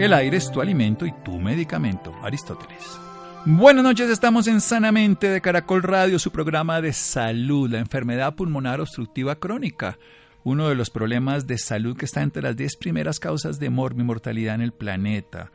[0.00, 2.14] El aire es tu alimento y tu medicamento.
[2.22, 2.98] Aristóteles.
[3.44, 8.80] Buenas noches, estamos en Sanamente de Caracol Radio, su programa de salud, la enfermedad pulmonar
[8.80, 9.98] obstructiva crónica,
[10.42, 14.54] uno de los problemas de salud que está entre las 10 primeras causas de mortalidad
[14.54, 15.52] en el planeta,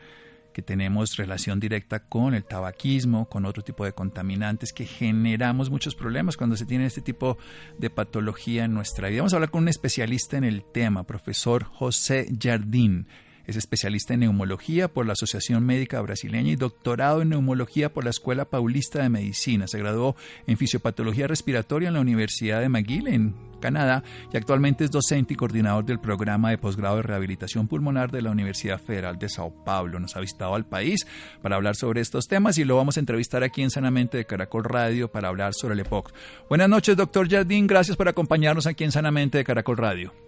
[0.53, 5.95] que tenemos relación directa con el tabaquismo, con otro tipo de contaminantes, que generamos muchos
[5.95, 7.39] problemas cuando se tiene este tipo
[7.79, 9.21] de patología en nuestra vida.
[9.21, 13.07] Vamos a hablar con un especialista en el tema, profesor José Jardín.
[13.47, 18.09] Es especialista en neumología por la Asociación Médica Brasileña y doctorado en neumología por la
[18.09, 19.67] Escuela Paulista de Medicina.
[19.67, 20.15] Se graduó
[20.47, 25.37] en fisiopatología respiratoria en la Universidad de McGill, en Canadá, y actualmente es docente y
[25.37, 29.99] coordinador del programa de posgrado de rehabilitación pulmonar de la Universidad Federal de Sao Paulo.
[29.99, 31.07] Nos ha visitado al país
[31.41, 34.63] para hablar sobre estos temas y lo vamos a entrevistar aquí en Sanamente de Caracol
[34.63, 36.13] Radio para hablar sobre el EPOC.
[36.49, 37.67] Buenas noches, doctor Jardín.
[37.67, 40.24] Gracias por acompañarnos aquí en Sanamente de Caracol Radio.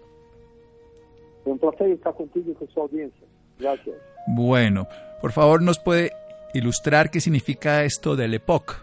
[1.47, 3.27] Un placer estar contigo y con su audiencia.
[3.57, 3.95] Gracias.
[4.27, 4.87] Bueno,
[5.21, 6.11] por favor, ¿nos puede
[6.53, 8.75] ilustrar qué significa esto del EPOC?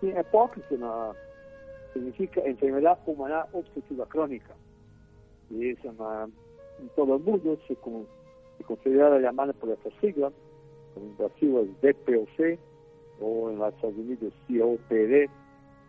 [0.00, 0.56] Sí, EPOC
[1.92, 4.54] significa enfermedad pulmonar obstructiva crónica.
[5.50, 6.28] Y es una,
[6.80, 10.32] en todo el mundo se, se considera llamada por esta sigla,
[10.96, 12.58] en Brasil es DPOC
[13.20, 15.30] o en los Estados Unidos COPD,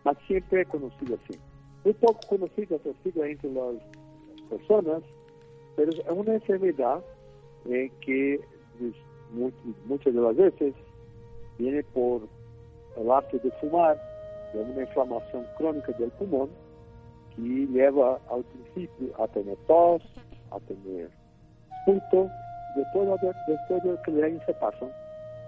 [0.04, 1.38] mas siempre es conocido así.
[1.84, 3.74] Muy poco conocida esta sigla entre las
[4.48, 5.02] personas,
[5.80, 7.00] pero es una enfermedad
[7.70, 8.38] eh, que
[8.78, 9.54] pues,
[9.86, 10.74] muchas de las veces
[11.56, 12.20] viene por
[12.98, 13.98] el acto de fumar,
[14.52, 16.50] de una inflamación crónica del pulmón
[17.34, 20.02] que lleva al principio a tener tos,
[20.50, 21.08] a tener
[21.86, 22.28] punto,
[22.76, 24.90] después de, después de que años se pasan,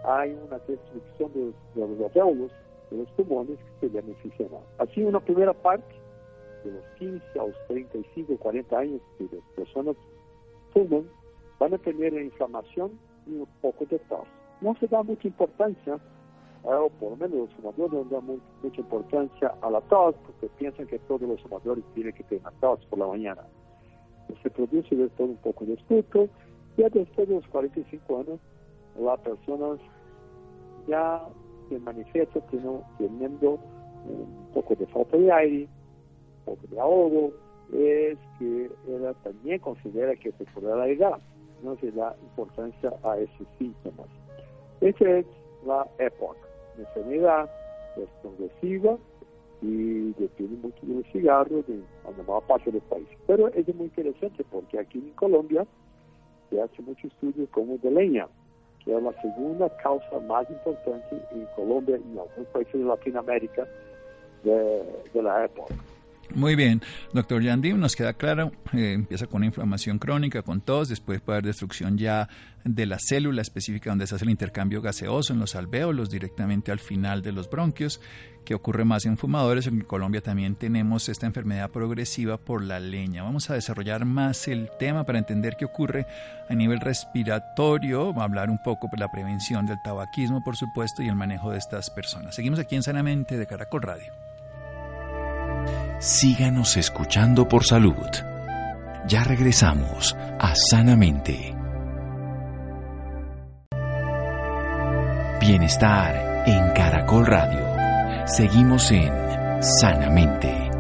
[0.05, 2.53] hay una destrucción de, de los alvéolos,
[2.91, 4.49] de los pulmones que se benefician.
[4.79, 5.95] Así, una primera parte,
[6.65, 9.97] de los 15 a los 35, 40 años, que las personas
[10.73, 11.09] fuman,
[11.59, 12.93] van a tener inflamación
[13.27, 14.27] y un poco de tos.
[14.61, 15.99] No se da mucha importancia,
[16.65, 20.87] o por lo menos los fumadores no dan mucha importancia a la tos porque piensan
[20.87, 23.43] que todos los fumadores tienen que tener tos por la mañana.
[24.43, 26.29] Se produce después un poco de escuto
[26.77, 28.41] y después de los 45 años
[28.99, 29.77] la persona
[30.87, 31.23] ya
[31.69, 32.41] se manifiesta
[32.99, 33.59] teniendo
[34.07, 35.69] un poco de falta de aire,
[36.39, 37.33] un poco de ahogo,
[37.73, 41.21] es que ella también considera que se puede alargar,
[41.63, 44.09] no se da importancia a esos síntomas.
[44.81, 45.27] Esa es
[45.65, 46.41] la época.
[46.77, 47.51] La enfermedad
[47.97, 48.97] es progresiva
[49.61, 53.07] y depende mucho del cigarro de la mayor parte del país.
[53.27, 55.65] Pero es muy interesante porque aquí en Colombia
[56.51, 58.27] se hace mucho estudio como de leña,
[58.85, 63.67] que es la segunda causa más importante en Colombia y en algunos países de Latinoamérica
[64.43, 64.83] de,
[65.15, 65.75] de la época.
[66.35, 66.81] Muy bien,
[67.13, 71.39] doctor Yandim, nos queda claro, eh, empieza con una inflamación crónica, con tos, después puede
[71.39, 72.29] haber destrucción ya
[72.65, 76.79] de la célula específica donde se hace el intercambio gaseoso en los alvéolos directamente al
[76.79, 78.01] final de los bronquios,
[78.47, 79.67] que ocurre más en fumadores.
[79.67, 83.23] En Colombia también tenemos esta enfermedad progresiva por la leña.
[83.23, 86.07] Vamos a desarrollar más el tema para entender qué ocurre
[86.49, 91.03] a nivel respiratorio, Vamos a hablar un poco de la prevención del tabaquismo, por supuesto,
[91.03, 92.35] y el manejo de estas personas.
[92.35, 94.22] Seguimos aquí en Sanamente de Caracol Radio.
[96.03, 97.95] Síganos escuchando por salud.
[99.07, 101.55] Ya regresamos a Sanamente.
[105.41, 108.27] Bienestar en Caracol Radio.
[108.27, 109.13] Seguimos en
[109.63, 110.71] Sanamente.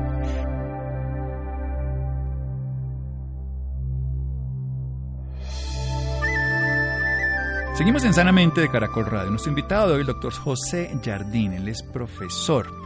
[7.74, 9.30] Seguimos en Sanamente de Caracol Radio.
[9.30, 11.52] Nuestro invitado de hoy, el doctor José Jardín.
[11.52, 12.82] Él es profesor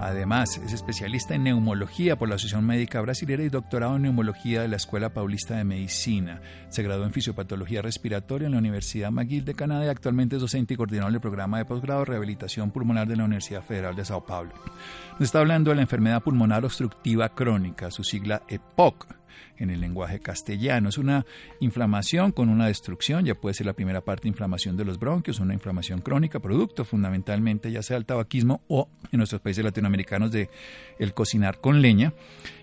[0.00, 4.68] Además, es especialista en neumología por la Asociación Médica Brasilera y doctorado en neumología de
[4.68, 6.40] la Escuela Paulista de Medicina.
[6.70, 10.72] Se graduó en fisiopatología respiratoria en la Universidad McGill de Canadá y actualmente es docente
[10.72, 14.24] y coordinador del programa de posgrado de rehabilitación pulmonar de la Universidad Federal de Sao
[14.24, 14.52] Paulo.
[15.12, 19.19] Nos está hablando de la enfermedad pulmonar obstructiva crónica, su sigla EPOC
[19.56, 20.88] en el lenguaje castellano.
[20.88, 21.26] Es una
[21.60, 25.54] inflamación con una destrucción, ya puede ser la primera parte inflamación de los bronquios, una
[25.54, 30.50] inflamación crónica, producto fundamentalmente ya sea el tabaquismo o en nuestros países latinoamericanos de
[30.98, 32.12] el cocinar con leña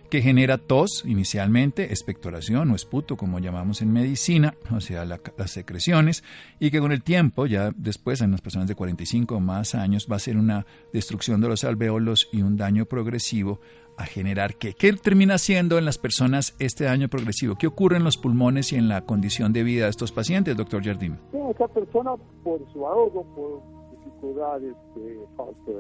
[0.09, 6.23] que genera tos inicialmente, expectoración o esputo, como llamamos en medicina, o sea, las secreciones,
[6.59, 10.07] y que con el tiempo, ya después en las personas de 45 o más años,
[10.09, 13.59] va a ser una destrucción de los alveolos y un daño progresivo
[13.97, 14.73] a generar qué?
[14.73, 17.55] ¿Qué termina siendo en las personas este daño progresivo?
[17.55, 20.83] ¿Qué ocurre en los pulmones y en la condición de vida de estos pacientes, doctor
[20.83, 21.17] Jardín?
[21.49, 23.61] esta persona, por su ahogo, por
[23.97, 25.71] dificultades de, falta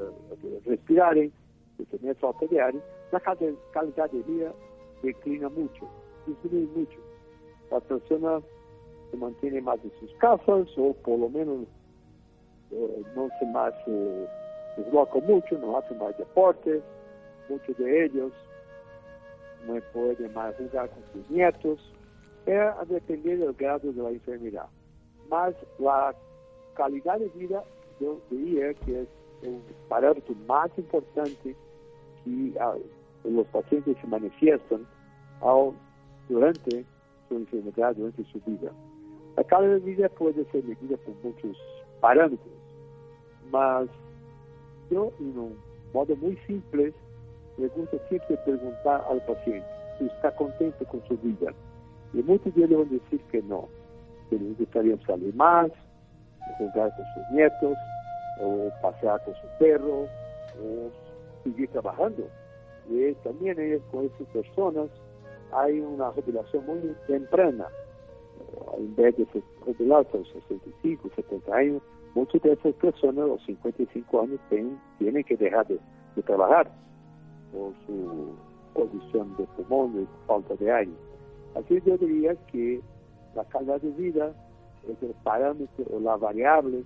[0.41, 1.31] de respirar, de
[1.91, 2.79] tener falta de aire,
[3.11, 4.51] la calidad de vida
[5.03, 5.87] declina mucho,
[6.25, 6.97] disminuye mucho.
[7.71, 8.41] La persona
[9.11, 11.67] se mantiene más en sus casas o por lo menos
[12.71, 14.27] eh, no se más eh,
[14.77, 16.81] desloca mucho, no hace más deporte
[17.49, 18.31] muchos de ellos
[19.65, 21.79] no pueden más jugar con sus nietos,
[22.45, 24.67] es a depender del grado de la enfermedad.
[25.29, 26.15] Más la
[26.75, 27.63] calidad de vida,
[27.99, 29.07] yo diría que es
[29.41, 31.55] el parámetro más importante
[32.23, 32.75] que ah,
[33.23, 34.85] los pacientes se manifiestan
[36.29, 36.85] durante
[37.27, 38.71] su enfermedad, durante su vida.
[39.35, 41.57] La calidad de vida puede ser medida por muchos
[41.99, 42.53] parámetros,
[43.51, 43.87] mas
[44.89, 45.57] yo, en un
[45.93, 46.93] modo muy simple,
[47.57, 49.67] me gusta siempre preguntar al paciente
[49.97, 51.51] si está contento con su vida.
[52.13, 53.67] Y muchos de ellos van a decir que no,
[54.29, 55.71] que les gustaría salir más,
[56.57, 57.77] jugar con sus nietos,
[58.39, 60.03] o pasear con su perro,
[60.61, 60.91] o
[61.43, 62.27] seguir trabajando.
[62.89, 63.57] Y también
[63.91, 64.89] con esas personas
[65.51, 67.67] hay una jubilación muy temprana.
[68.77, 69.25] En vez de
[69.61, 71.81] jubilarse a los 65, 70 años,
[72.13, 74.39] muchas de esas personas a los 55 años
[74.99, 76.69] tienen que dejar de trabajar
[77.51, 78.35] por su
[78.73, 80.91] condición de pulmón y falta de aire.
[81.55, 82.81] Así yo diría que
[83.35, 84.31] la calidad de vida
[84.87, 86.83] es el parámetro o la variable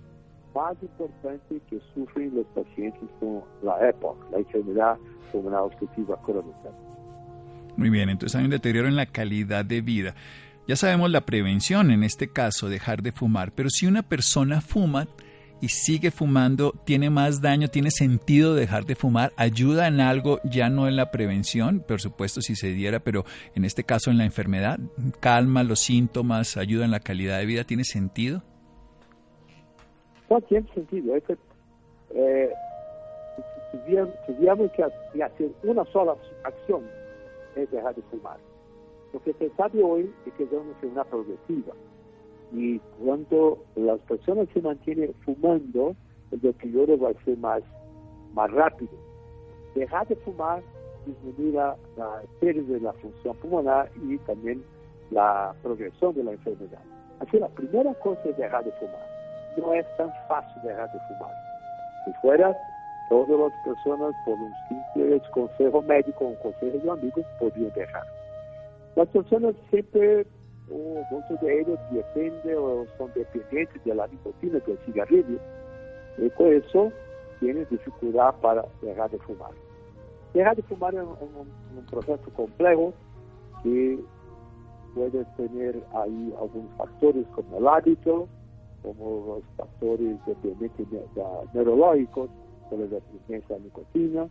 [0.54, 4.96] más importante que sufren los pacientes con la EPOC, la enfermedad
[5.30, 6.70] pulmonar obstructiva crónica.
[7.76, 10.14] Muy bien, entonces hay un deterioro en la calidad de vida.
[10.68, 15.08] Ya sabemos la prevención, en este caso, dejar de fumar, pero si una persona fuma,
[15.62, 20.68] y sigue fumando, tiene más daño, tiene sentido dejar de fumar, ayuda en algo, ya
[20.68, 23.24] no en la prevención, por supuesto si se diera, pero
[23.54, 24.80] en este caso en la enfermedad,
[25.20, 28.42] calma los síntomas, ayuda en la calidad de vida, ¿tiene sentido?
[30.28, 31.14] No tiene sentido.
[31.14, 31.36] Es que,
[32.10, 32.50] eh,
[34.26, 34.82] tuviéramos que
[35.22, 36.82] hacer una sola acción,
[37.54, 38.38] es dejar de fumar.
[39.12, 40.50] Lo que se sabe hoy es que es
[40.82, 41.72] una progresiva
[42.52, 45.96] y cuando las personas se mantienen fumando,
[46.30, 47.62] el deterioro va a ser más,
[48.34, 48.92] más rápido.
[49.74, 50.62] Dejar de fumar
[51.06, 51.76] disminuye la,
[52.40, 54.62] pérdida de la función pulmonar y también
[55.10, 56.80] la progresión de la enfermedad.
[57.20, 59.06] Así la primera cosa es dejar de fumar.
[59.56, 61.34] No es tan fácil dejar de fumar.
[62.04, 62.56] Si fuera,
[63.08, 68.04] todas las personas por un simple consejo médico un consejo de amigos podrían dejar.
[68.94, 70.26] Las personas siempre
[70.70, 75.38] o muchos de ellos dependen o son dependientes de la nicotina del cigarrillo
[76.18, 76.92] y por eso
[77.40, 79.50] tienen dificultad para dejar de fumar.
[80.34, 82.94] Dejar de fumar es un, proceso complejo
[83.62, 83.98] que
[84.94, 88.28] puede tener ahí algunos factores como el hábito,
[88.82, 90.86] como los factores dependientes
[91.52, 92.30] neurológicos,
[92.70, 94.28] por la dependencia de nicotina,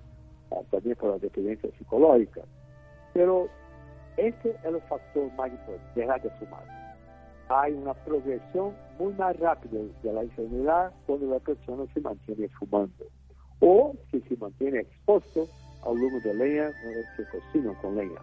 [0.69, 2.41] también por la dependencia psicológica.
[3.13, 3.47] Pero
[4.17, 5.29] este es el factor
[5.95, 6.63] dejar de fumar.
[7.49, 13.05] Hay una progresión muy más rápida de la enfermedad cuando la persona se mantiene fumando
[13.59, 15.47] o si se mantiene expuesto
[15.83, 18.19] al humo de leña o se cocina con leña.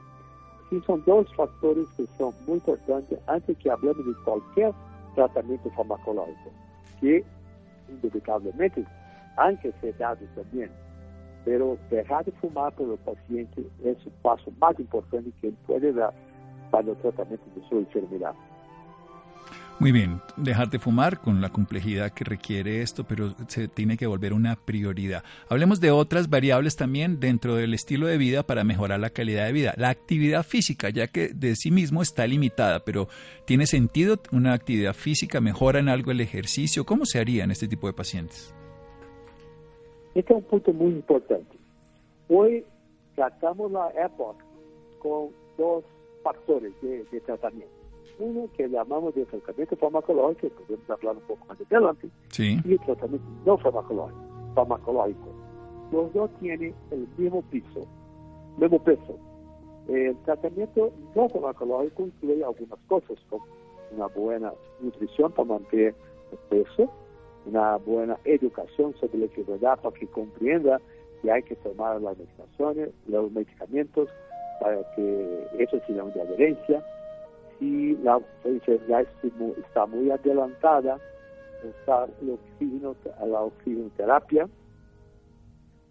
[0.71, 4.73] Sí, son dos factores que son muy importantes antes que hablemos de cualquier
[5.15, 6.51] tratamiento farmacológico,
[7.01, 7.25] que
[7.89, 8.85] indudablemente
[9.37, 10.71] han que ser dados también
[11.49, 15.95] pero dejar de fumar para el paciente es el paso más importante que él puede
[15.95, 16.13] dar
[16.71, 18.35] para el tratamiento de su enfermedad.
[19.79, 24.07] Muy bien, dejar de fumar con la complejidad que requiere esto, pero se tiene que
[24.07, 25.25] volver una prioridad.
[25.49, 29.53] Hablemos de otras variables también dentro del estilo de vida para mejorar la calidad de
[29.53, 29.73] vida.
[29.79, 33.09] La actividad física, ya que de sí mismo está limitada, pero
[33.47, 35.41] ¿tiene sentido una actividad física?
[35.41, 36.85] ¿Mejora en algo el ejercicio?
[36.85, 38.55] ¿Cómo se haría en este tipo de pacientes?
[40.19, 41.57] Este es un punto muy importante.
[42.29, 42.65] Hoy
[43.15, 44.45] tratamos la época
[44.99, 45.85] con dos
[46.25, 47.73] factores de, tratamiento.
[48.19, 52.81] Uno que llamamos de tratamiento farmacológico, que podemos hablar un poco más adelante, y el
[52.81, 54.21] tratamiento no farmacológico,
[54.57, 55.29] farmacológico.
[55.93, 57.87] Los dos tienen el mismo piso,
[58.57, 59.17] mismo peso.
[59.87, 63.47] El tratamiento no farmacológico incluye algunas cosas, como
[63.93, 65.95] una buena nutrición para mantener
[66.33, 66.91] el peso,
[67.49, 70.81] una buena educación sobre la enfermedad para que comprenda
[71.23, 74.09] que hay que tomar las medicaciones, los medicamentos
[74.61, 76.85] para que eso sea de adherencia.
[77.59, 79.07] Si la enfermedad
[79.59, 80.99] está muy adelantada,
[81.65, 82.95] usar el oxígeno,
[83.27, 84.49] la oxigenoterapia.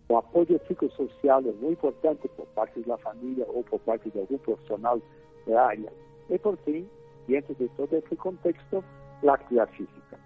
[0.10, 4.22] O apoyo psicossocial es muy importante por parte de la familia o por parte de
[4.22, 5.02] algún profesional
[5.46, 5.92] de área.
[6.30, 6.88] Y por fin,
[7.28, 8.84] dentro de todo ese contexto,
[9.22, 10.18] la actividad física.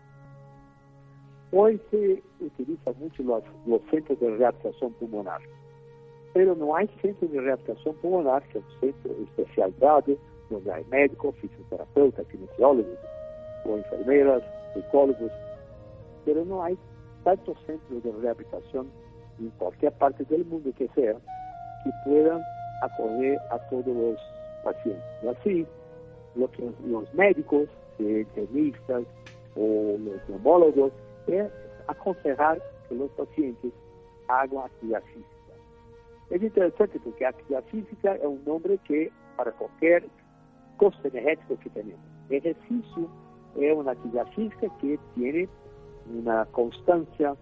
[1.53, 5.41] Hoy se utiliza mucho los, los centros de readaptación pulmonar,
[6.33, 10.17] pero no hay centro de readaptación pulmonar, que es un centro especializado,
[10.49, 12.97] donde hay médicos, fisioterapeutas, kinesiólogos,
[13.65, 14.41] o enfermeras,
[14.73, 15.31] psicólogos,
[16.25, 16.77] pero no hay
[17.23, 18.87] tantos centros de rehabilitación
[19.39, 21.13] en cualquier parte del mundo que sea
[21.83, 22.41] que puedan
[22.81, 24.17] acoger a todos los
[24.63, 25.03] pacientes.
[25.23, 25.67] Y así,
[26.35, 27.67] lo que los médicos,
[27.99, 29.03] internistas
[29.55, 30.91] o los neumólogos,
[31.31, 31.51] es
[31.87, 33.71] aconsejar que los pacientes
[34.27, 35.31] hagan actividad física.
[36.29, 40.07] Es interesante porque actividad física es un nombre que para cualquier
[40.77, 42.01] costo energético que tenemos.
[42.29, 43.09] Ejercicio
[43.57, 45.49] es una actividad física que tiene
[46.09, 47.35] una constancia,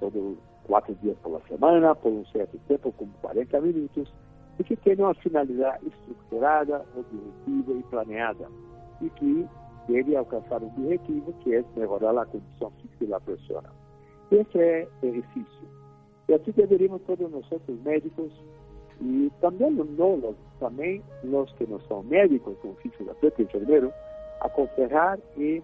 [0.00, 0.36] todos
[0.66, 4.12] cuatro días por la semana, por un cierto tiempo, como 40 minutos,
[4.58, 8.48] y que tiene una finalidad estructurada, objetiva y planeada,
[9.00, 9.46] y que
[9.88, 13.72] debe alcanzar un objetivo que es mejorar la condición física de la persona.
[14.30, 15.68] Ese es el ejercicio.
[16.28, 18.30] Y así deberíamos todos nosotros médicos
[19.00, 20.18] y también los no,
[20.58, 23.92] también los que no son médicos, como fisioterapeuta y enfermero,
[24.42, 25.62] aconsejar y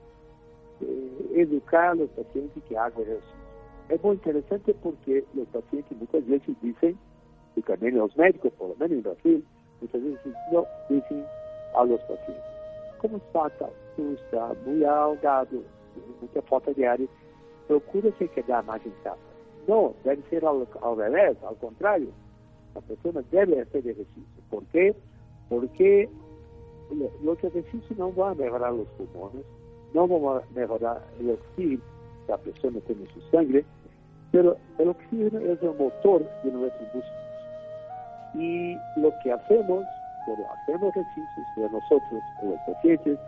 [0.80, 3.44] eh, educar a los pacientes que hagan ejercicio.
[3.88, 6.96] Es muy interesante porque los pacientes muchas veces dicen,
[7.56, 9.44] y también los médicos, por lo menos en Brasil,
[9.80, 11.24] muchas veces no dicen
[11.76, 12.53] a los pacientes,
[13.04, 13.68] ¿cómo está?
[13.96, 17.08] Tú está muy ahogado, tiene mucha falta de aire,
[17.68, 19.18] procura se quedar más en casa.
[19.68, 22.08] No, debe ser al, al revés, al contrario.
[22.74, 24.22] La persona debe hacer ejercicio.
[24.50, 24.94] ¿Por qué?
[25.50, 26.08] Porque
[27.22, 29.44] los ejercicios no van a mejorar los pulmones,
[29.92, 31.82] no vamos a mejorar el oxígeno
[32.26, 33.64] que la persona tiene en su sangre,
[34.32, 37.24] pero el oxígeno es el motor de nuestros músculos.
[38.34, 39.84] Y lo que hacemos
[40.24, 43.18] cuando hacemos ejercicios de nosotros, los pacientes,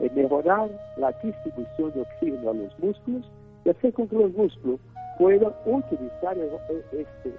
[0.00, 3.30] es mejorar la distribución de oxígeno a los músculos
[3.64, 4.80] y hacer con que los músculos
[5.18, 7.34] puedan utilizar este,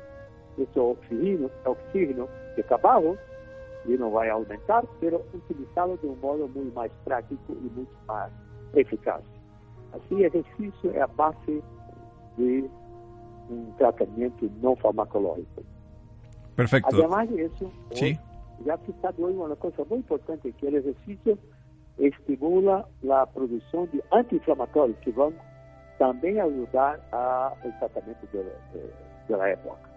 [0.57, 3.17] este oxígeno, oxígeno que acabamos
[3.85, 7.97] y no va a aumentar, pero utilizarlo de un modo muy más práctico y mucho
[8.07, 8.29] más
[8.73, 9.21] eficaz.
[9.93, 11.61] Así, ejercicio es a base
[12.37, 12.69] de
[13.49, 15.63] un tratamiento no farmacológico.
[16.55, 16.95] Perfecto.
[16.95, 18.17] Además de eso, ¿Sí?
[18.65, 21.37] Ya se está hoy una cosa muy importante, que el ejercicio
[21.97, 25.33] estimula la producción de antiinflamatorios que van
[25.99, 28.93] también a ayudar al tratamiento de, de,
[29.27, 29.91] de la época.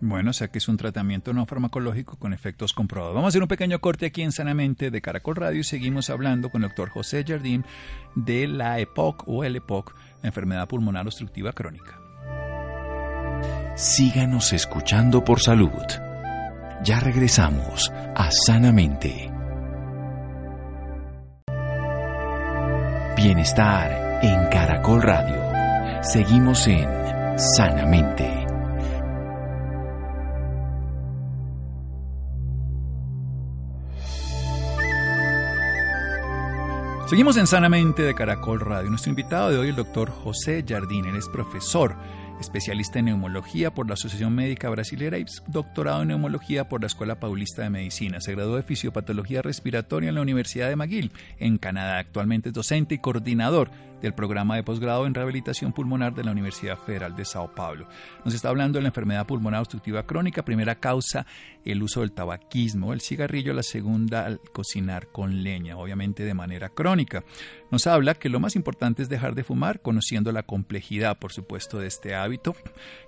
[0.00, 3.14] Bueno, o sea que es un tratamiento no farmacológico con efectos comprobados.
[3.14, 6.50] Vamos a hacer un pequeño corte aquí en Sanamente de Caracol Radio y seguimos hablando
[6.50, 7.64] con el doctor José Jardín
[8.14, 11.98] de la EPOC o el EPOC, la enfermedad pulmonar obstructiva crónica.
[13.74, 16.07] Síganos escuchando por salud.
[16.84, 19.30] Ya regresamos a Sanamente.
[23.16, 25.42] Bienestar en Caracol Radio.
[26.02, 26.88] Seguimos en
[27.36, 28.46] Sanamente.
[37.08, 38.88] Seguimos en Sanamente de Caracol Radio.
[38.90, 41.96] Nuestro invitado de hoy, el doctor José Jardín, él es profesor
[42.40, 47.20] especialista en neumología por la Asociación Médica Brasilera y doctorado en neumología por la Escuela
[47.20, 48.20] Paulista de Medicina.
[48.20, 51.98] Se graduó de fisiopatología respiratoria en la Universidad de McGill, en Canadá.
[51.98, 56.78] Actualmente es docente y coordinador del programa de posgrado en rehabilitación pulmonar de la Universidad
[56.78, 57.88] Federal de Sao Paulo.
[58.24, 61.26] Nos está hablando de la enfermedad pulmonar obstructiva crónica, primera causa
[61.64, 66.70] el uso del tabaquismo, el cigarrillo, la segunda al cocinar con leña, obviamente de manera
[66.70, 67.24] crónica.
[67.70, 71.78] Nos habla que lo más importante es dejar de fumar, conociendo la complejidad, por supuesto,
[71.78, 72.56] de este hábito,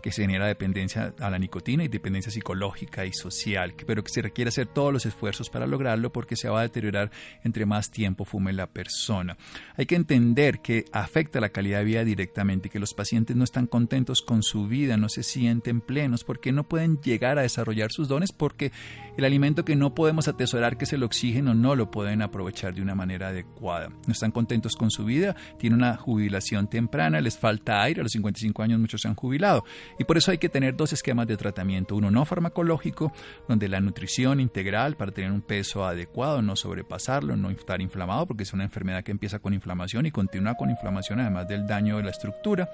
[0.02, 4.50] que genera dependencia a la nicotina y dependencia psicológica y social, pero que se requiere
[4.50, 7.10] hacer todos los esfuerzos para lograrlo porque se va a deteriorar
[7.44, 9.36] entre más tiempo fume la persona.
[9.76, 13.66] Hay que entender que afecta la calidad de vida directamente, que los pacientes no están
[13.66, 18.08] contentos con su vida, no se sienten plenos, porque no pueden llegar a desarrollar sus
[18.08, 18.72] dones, porque
[19.16, 22.82] el alimento que no podemos atesorar, que es el oxígeno, no lo pueden aprovechar de
[22.82, 23.88] una manera adecuada.
[23.88, 28.12] No están contentos con su vida, tienen una jubilación temprana, les falta aire, a los
[28.12, 29.64] 55 años muchos se han jubilado.
[29.98, 33.12] Y por eso hay que tener dos esquemas de tratamiento, uno no farmacológico,
[33.48, 38.44] donde la nutrición integral para tener un peso adecuado, no sobrepasarlo, no estar inflamado, porque
[38.44, 42.04] es una enfermedad que empieza con inflamación y continúa con inflamación, además del daño de
[42.04, 42.70] la estructura,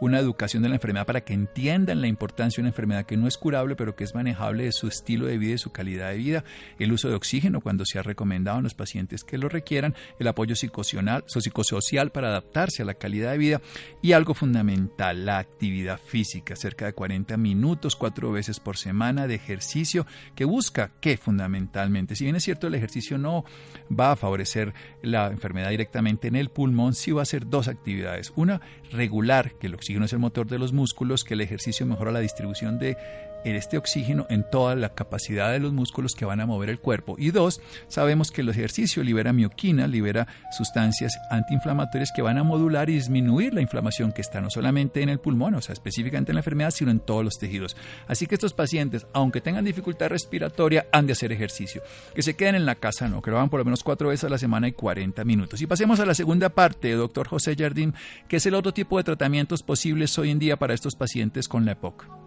[0.00, 3.28] una educación de la enfermedad para que entiendan la importancia de una enfermedad que no
[3.28, 6.16] es curable, pero que es manejable de su estilo de vida y su calidad de
[6.16, 6.44] vida,
[6.78, 10.28] el uso de oxígeno cuando se ha recomendado a los pacientes que lo requieran, el
[10.28, 13.60] apoyo psicosocial, para adaptarse a la calidad de vida
[14.02, 19.34] y algo fundamental, la actividad física, cerca de 40 minutos, cuatro veces por semana de
[19.34, 23.44] ejercicio que busca que fundamentalmente, si bien es cierto el ejercicio no
[23.90, 28.32] va a favorecer la enfermedad directamente en el pulmón, sí va a dos actividades.
[28.36, 32.12] Una, regular, que el oxígeno es el motor de los músculos, que el ejercicio mejora
[32.12, 32.96] la distribución de
[33.44, 37.16] este oxígeno en toda la capacidad de los músculos que van a mover el cuerpo.
[37.18, 42.90] Y dos, sabemos que el ejercicio libera mioquina, libera sustancias antiinflamatorias que van a modular
[42.90, 46.36] y disminuir la inflamación que está no solamente en el pulmón, o sea, específicamente en
[46.36, 47.76] la enfermedad, sino en todos los tejidos.
[48.06, 51.82] Así que estos pacientes, aunque tengan dificultad respiratoria, han de hacer ejercicio.
[52.14, 54.24] Que se queden en la casa, no, que lo hagan por lo menos cuatro veces
[54.24, 55.60] a la semana y 40 minutos.
[55.60, 57.94] Y pasemos a la segunda parte, doctor José Jardín,
[58.28, 61.64] que es el otro tipo de tratamientos posibles hoy en día para estos pacientes con
[61.64, 62.19] la EPOC.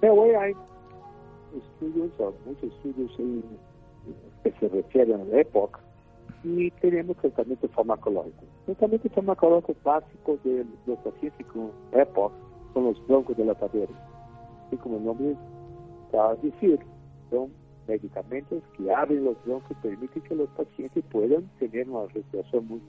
[0.00, 0.54] Pero hoy hay
[1.56, 2.10] estudios,
[2.46, 3.10] muchos estudios
[4.44, 5.80] que se refieren a la época
[6.44, 8.44] y tenemos tratamiento farmacológico.
[8.68, 12.32] El tratamiento farmacológico básico de los pacientes con EPOC
[12.74, 13.96] son los broncodilatadores.
[14.70, 15.36] Y como el nombre
[16.04, 16.78] está a decir,
[17.30, 17.50] son
[17.88, 22.80] medicamentos que abren los broncos y permiten que los pacientes puedan tener una respiración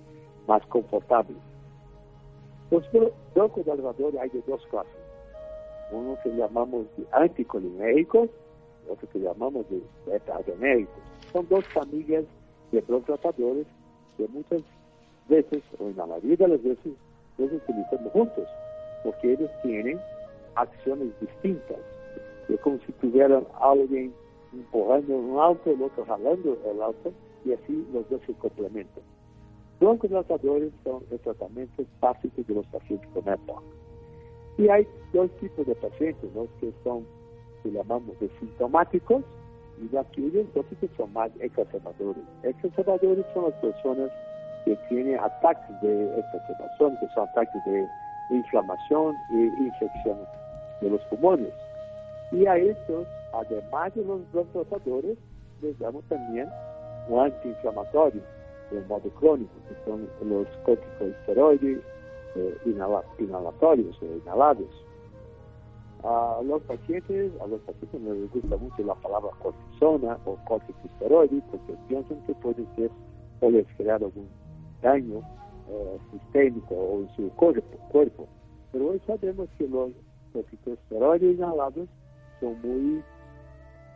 [0.48, 1.36] más confortable.
[2.70, 2.86] Los
[3.34, 4.99] broncodilatadores hay de dos clases
[5.92, 8.30] uno que llamamos de anticolinéricos,
[8.90, 11.02] otro que llamamos de beta-adrenéricos.
[11.32, 12.26] Son dos familias
[12.72, 13.68] de broncodilatadores
[14.18, 14.62] que muchas
[15.28, 16.94] veces, o en la mayoría de las veces,
[17.38, 18.48] los utilizamos juntos,
[19.04, 20.00] porque ellos tienen
[20.56, 21.78] acciones distintas.
[22.50, 24.14] Es como si tuvieran alguien
[24.52, 27.14] empujando un auto, el otro jalando el auto,
[27.46, 29.04] y así los dos se complementan.
[29.80, 33.79] Broncodilatadores son el tratamiento básico de los pacientes con EPOC.
[34.60, 37.08] Y hay dos tipos de pacientes, los que son,
[37.64, 39.24] que llamamos de sintomáticos,
[39.80, 42.22] y aquellos que son más exacerbadores.
[42.44, 44.12] Exacerbadores son las personas
[44.66, 47.88] que tienen ataques de exacerbación, que son ataques de
[48.32, 50.18] inflamación e infección
[50.82, 51.54] de los pulmones.
[52.34, 55.18] Y a estos, además de los broncodilatadores,
[55.62, 56.50] les damos también
[57.08, 58.22] un antiinflamatorio
[58.72, 61.80] de modo crónico, que son los corticosteroides,
[62.36, 62.58] eh,
[63.18, 64.70] inhalatorios o inhalados.
[66.04, 71.74] A los pacientes, a los pacientes les gusta mucho la palabra cortisona o corticosteroide porque
[71.88, 72.90] piensan que puede ser
[73.40, 74.28] puede crear algún
[74.82, 75.22] daño
[75.70, 78.28] eh, sistémico o en su cuerpo, cuerpo.
[78.72, 79.92] Pero hoy sabemos que los
[80.32, 81.90] corticosteroides inhalados
[82.40, 83.04] son muy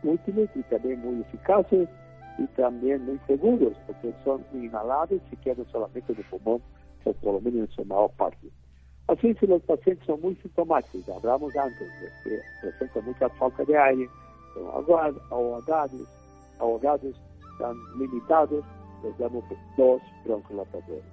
[0.02, 1.88] útiles y también muy eficaces
[2.38, 6.60] y también muy seguros porque son inhalados y quedan solamente en el pulmón
[7.04, 8.48] o por menos en su mayor parte.
[9.06, 11.88] Así, si los pacientes son muy sintomáticos, hablamos antes
[12.24, 14.08] de que presentan falta de aire,
[14.54, 15.20] son ahogados,
[16.58, 17.04] ahogados,
[17.52, 18.64] están limitados,
[19.02, 19.44] les damos
[19.76, 21.04] dos broncodilatadores.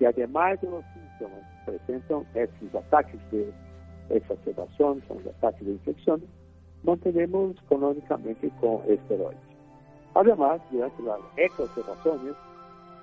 [0.00, 3.52] Y además de los síntomas, presentan estos ataques de
[4.08, 6.22] exacerbación, son los ataques de infección,
[6.84, 9.40] mantenemos cronónicamente con esteroides.
[10.14, 12.34] Además, durante las exacerbaciones,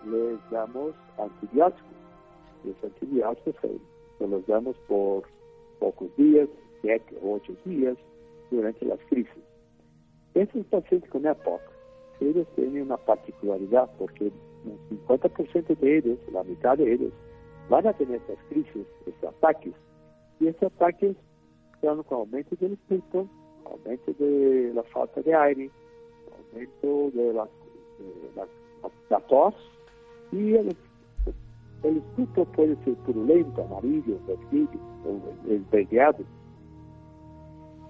[0.06, 1.93] les damos antibióticos
[2.64, 3.72] los antibióticos
[4.18, 5.24] se los damos por
[5.80, 6.48] pocos días,
[6.82, 7.98] siete o ocho días,
[8.52, 9.44] durante las crisis.
[10.34, 11.62] Estos pacientes con EPOC,
[12.22, 14.32] ellos tienen una particularidad porque
[14.66, 17.12] un 50% de ellos, la mitad de ellos,
[17.70, 19.74] van a tener estas crisis, estos ataques.
[20.40, 21.16] Y estos ataques
[21.82, 23.28] son con aumento del espíritu,
[23.66, 25.70] aumento de la falta de aire,
[26.32, 27.44] aumento de la,
[28.00, 28.48] de
[29.10, 29.56] la, tos
[30.32, 30.76] y el
[31.84, 36.24] el escudo puede ser purulento, amarillo, vermelho o esverdeado.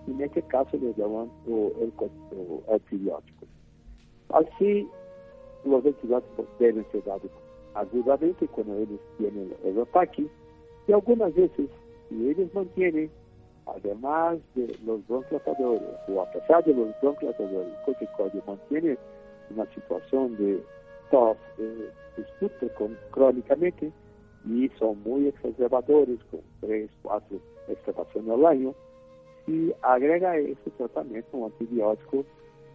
[0.07, 1.93] En este caso le llaman el,
[2.71, 3.45] antibiótico.
[4.29, 4.87] Así,
[5.63, 7.31] los antibióticos deben ser dados
[7.75, 10.27] agudamente cuando ellos tienen el ataque
[10.87, 11.69] y algunas veces,
[12.09, 13.09] si ellos mantienen,
[13.65, 18.97] además de los bronquilatadores, o a pesar de los bronquilatadores, el corticoide mantiene
[19.49, 20.61] una situación de
[21.09, 23.91] tos, eh, discute con, crónicamente
[24.45, 28.73] y son muy exacerbadores, con tres, cuatro exacerbaciones al año,
[29.47, 32.25] y agrega ese tratamiento un antibiótico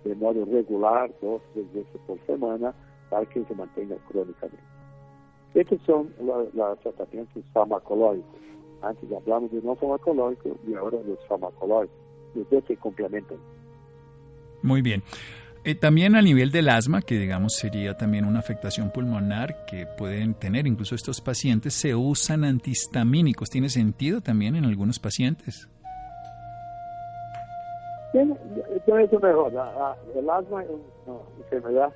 [0.04, 2.74] de modo regular, dos, tres veces por semana,
[3.10, 4.62] para que se mantenga crónicamente.
[5.54, 8.40] Estos son los, tratamientos farmacológicos.
[8.82, 11.96] Antes hablamos de no farmacológico y ahora los farmacológicos.
[12.34, 13.38] Los dos se complementan.
[14.62, 15.02] Muy bien.
[15.68, 20.32] Eh, también a nivel del asma, que digamos sería también una afectación pulmonar que pueden
[20.32, 23.50] tener incluso estos pacientes, se usan antihistamínicos.
[23.50, 25.68] ¿Tiene sentido también en algunos pacientes?
[28.12, 28.34] Tiene,
[28.86, 29.52] eso mejor.
[30.16, 30.70] El asma es
[31.04, 31.92] una enfermedad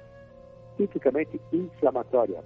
[0.76, 2.42] típicamente inflamatoria.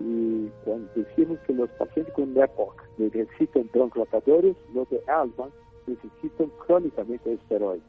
[0.00, 5.50] Y cuando decimos que los pacientes con EPOC necesitan broncolatadores, los de asma
[5.86, 7.84] necesitan crónicamente esteroides.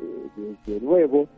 [0.00, 1.28] Eh, de nuevo,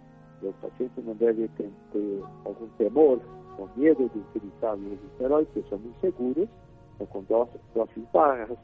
[0.43, 3.21] los pacientes no deben tener algún temor
[3.59, 6.49] o miedo de utilizar los esteroides, que son muy seguros,
[6.99, 8.59] o con dosis bajas,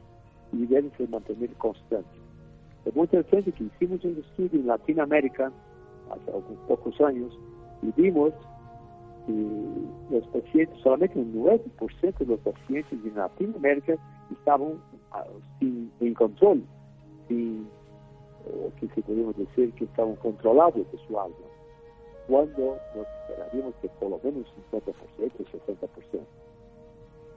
[0.51, 2.19] y deben se mantener constantes.
[2.85, 5.51] Es muy interesante que hicimos un estudio en Latinoamérica
[6.09, 7.37] hace algunos pocos años
[7.81, 8.33] y vimos
[9.25, 9.33] que
[10.09, 13.95] los pacientes, solamente un 9% de los pacientes en Latinoamérica
[14.31, 15.25] estaban ah,
[15.59, 16.63] sin, en control,
[17.27, 17.67] sin,
[18.45, 21.35] o que se podemos decir que estaban controlados de su alma,
[22.27, 24.83] cuando nos esperaríamos que por lo menos 50%,
[25.17, 26.19] 60%.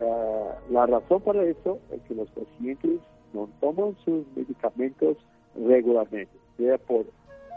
[0.00, 3.00] Uh, la razón para eso es que los pacientes
[3.33, 5.16] no toman sus medicamentos
[5.55, 7.05] regularmente, sea por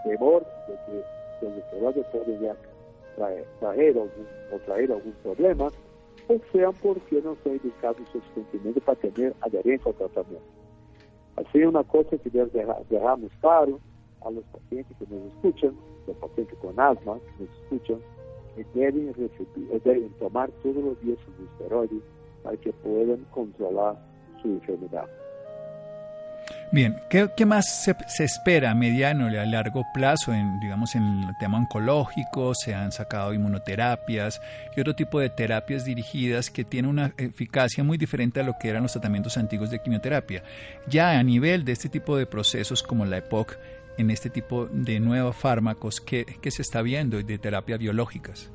[0.03, 2.55] temor de que los esteroides pueden
[3.15, 5.67] traer, traer, algún, o traer algún problema,
[6.27, 10.45] o sea porque no son indicados suficientemente para tener adherencia al tratamiento.
[11.35, 13.79] Así una cosa que dejamos claro
[14.25, 15.73] a los pacientes que nos escuchan,
[16.07, 17.99] los pacientes con asma que nos escuchan,
[18.55, 22.03] que deben, recibir, deben tomar todos los días sus esteroides
[22.43, 23.97] para que puedan controlar
[24.41, 25.07] su enfermedad.
[26.73, 31.37] Bien, ¿qué, más se, espera a mediano y a largo plazo en, digamos, en el
[31.39, 32.55] tema oncológico?
[32.55, 34.41] Se han sacado inmunoterapias
[34.75, 38.69] y otro tipo de terapias dirigidas que tienen una eficacia muy diferente a lo que
[38.69, 40.41] eran los tratamientos antiguos de quimioterapia.
[40.87, 43.55] Ya a nivel de este tipo de procesos como la EPOC,
[43.97, 48.51] en este tipo de nuevos fármacos, ¿qué, se está viendo de terapias biológicas?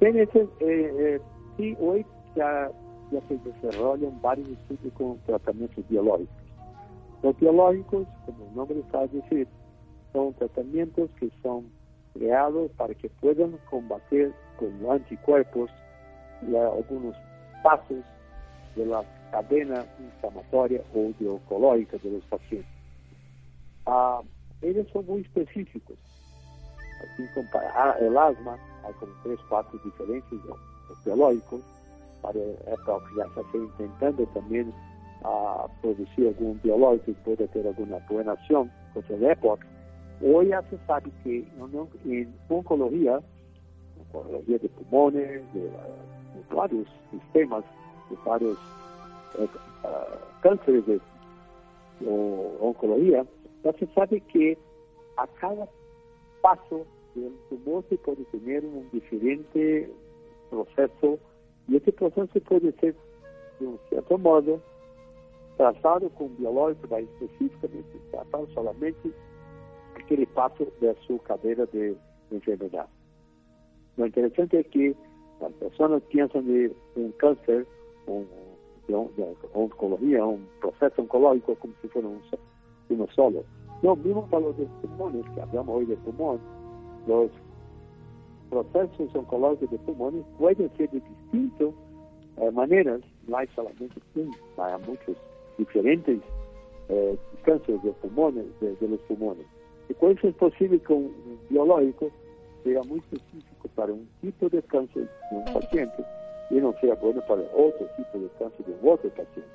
[0.00, 0.28] Eh,
[0.60, 1.20] eh,
[1.56, 2.04] sí, hoy
[2.36, 2.70] ya
[3.10, 6.34] ya se desarrollan varios estudios con tratamientos biológicos.
[7.22, 9.48] Los biológicos, como el nombre está a decir,
[10.12, 11.66] son tratamientos que son
[12.12, 15.70] creados para que puedan combatir con anticuerpos
[16.42, 17.16] algunos
[17.62, 18.04] pasos
[18.76, 22.73] de la cadena inflamatoria o de oncológica de los pacientes.
[23.86, 24.20] Ah,
[24.62, 25.96] ellos son muy específicos.
[27.02, 31.60] Así como para ah, el asma, hay como tres pasos diferentes de los biológicos
[32.24, 34.72] para a época já está se intentando também
[35.22, 39.66] a produzir algum biológico que pode ter alguma boa ação contra a época.
[40.22, 41.46] Hoje já se sabe que
[42.06, 43.22] em oncologia,
[44.00, 47.64] oncologia de pulmões, de, de vários sistemas,
[48.08, 48.58] de vários
[49.36, 49.48] uh,
[50.40, 51.00] cânceres de
[52.06, 53.26] ou oncologia,
[53.64, 54.56] já se sabe que
[55.16, 55.66] a cada
[56.42, 59.90] passo do tumor se pode ter um diferente
[60.50, 61.18] processo
[61.68, 62.94] e esse processo pode ser,
[63.58, 64.62] de um certo modo,
[65.56, 69.14] tratado com biológico, mas especificamente tratado somente
[69.94, 71.96] aquele passo da sua cadeira de
[72.30, 72.88] enfermidade.
[73.96, 74.94] O interessante é que
[75.40, 77.66] as pessoas pensam de um câncer,
[78.08, 78.26] um,
[78.86, 82.20] de, de oncologia, um processo oncológico como se fosse um,
[82.90, 83.46] um solo.
[83.84, 86.40] Não, mesmo para os pulmões, que hablamos hoje de pulmão,
[87.06, 87.30] os
[88.48, 91.74] procesos oncológicos de pulmões podem ser de distintas
[92.38, 95.14] eh, maneiras, não há solamente um, há muitos
[95.58, 96.18] diferentes
[96.88, 99.44] eh, cânceres de pulmões, de, de los pulmões.
[99.90, 101.12] E com isso é possível que um
[101.50, 102.10] biológico
[102.62, 106.02] seja muito específico para um tipo de câncer de um paciente
[106.50, 109.48] e não seja bom para outro tipo de câncer de outro paciente.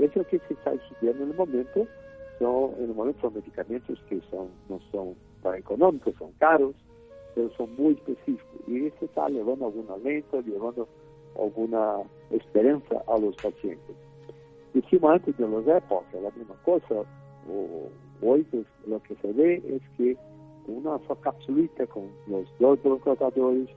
[0.00, 1.86] Isso é o que se está estudando no momento.
[2.42, 6.74] São, no momento, são medicamentos que são, não são tão econômicos, são caros,
[7.36, 8.66] pero son muy específicos.
[8.66, 10.88] Y eso está llevando alguna lenta, llevando
[11.38, 12.02] alguna
[12.32, 13.94] esperanza a los pacientes.
[14.74, 17.04] Decimos antes de los épocas, la misma cosa,
[17.48, 17.88] o,
[18.26, 20.16] hoy pues, lo que se ve es que
[20.66, 23.68] una sola capsulita con los dos bloqueadores,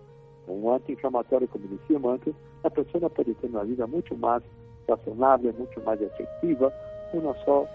[0.47, 4.41] un antiinflamatorio, como decíamos antes, la persona puede tener una vida mucho más
[4.87, 6.73] razonable, mucho más efectiva,
[7.13, 7.69] una sola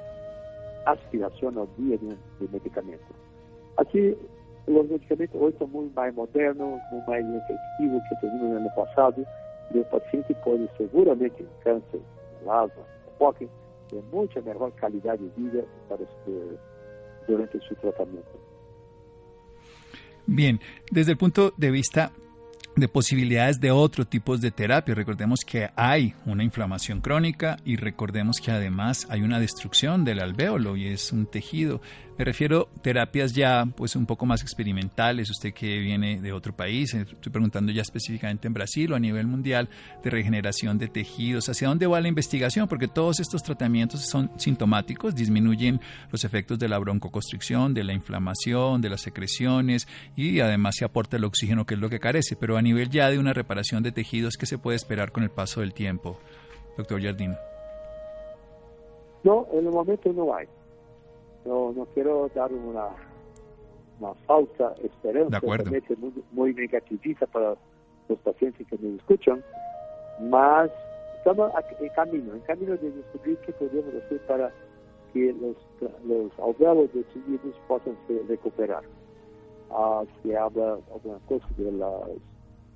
[0.87, 3.15] aspiración al día de, de medicamento.
[3.77, 4.17] Así,
[4.67, 9.27] os medicamentos hoje são muito mais modernos, muito mais efetivos que tivemos no ano passado,
[9.75, 12.01] e o paciente pode seguramente câncer,
[12.47, 12.85] asma,
[13.19, 13.49] POC,
[13.89, 16.59] ter muita melhor qualidade de vida para su,
[17.27, 18.39] durante su tratamiento.
[20.27, 22.13] Bien, desde el punto de vista
[22.77, 24.95] de posibilidades de otro tipo de terapia.
[24.95, 30.77] Recordemos que hay una inflamación crónica y recordemos que además hay una destrucción del alvéolo
[30.77, 31.81] y es un tejido.
[32.21, 36.55] Me refiero a terapias ya pues un poco más experimentales, usted que viene de otro
[36.55, 39.71] país, eh, estoy preguntando ya específicamente en Brasil o a nivel mundial
[40.05, 42.69] de regeneración de tejidos, ¿hacia dónde va la investigación?
[42.69, 45.81] Porque todos estos tratamientos son sintomáticos, disminuyen
[46.13, 51.17] los efectos de la broncoconstricción, de la inflamación, de las secreciones y además se aporta
[51.17, 53.93] el oxígeno que es lo que carece, pero a nivel ya de una reparación de
[53.93, 56.19] tejidos, ¿qué se puede esperar con el paso del tiempo,
[56.77, 57.35] doctor Jardín?
[59.25, 60.47] No, en el momento no hay.
[61.45, 62.89] No, no quiero dar una,
[63.99, 65.71] una falsa esperanza, de acuerdo.
[65.99, 67.55] muy, muy negativista para
[68.09, 69.43] los pacientes que me escuchan,
[70.21, 70.71] mas
[71.17, 74.53] estamos en camino, en camino de descubrir qué podemos hacer para
[75.13, 75.57] que los,
[76.05, 78.91] los alvéolos destruidos puedan ser recuperados.
[79.71, 81.93] Ah, se habla alguna cosa de las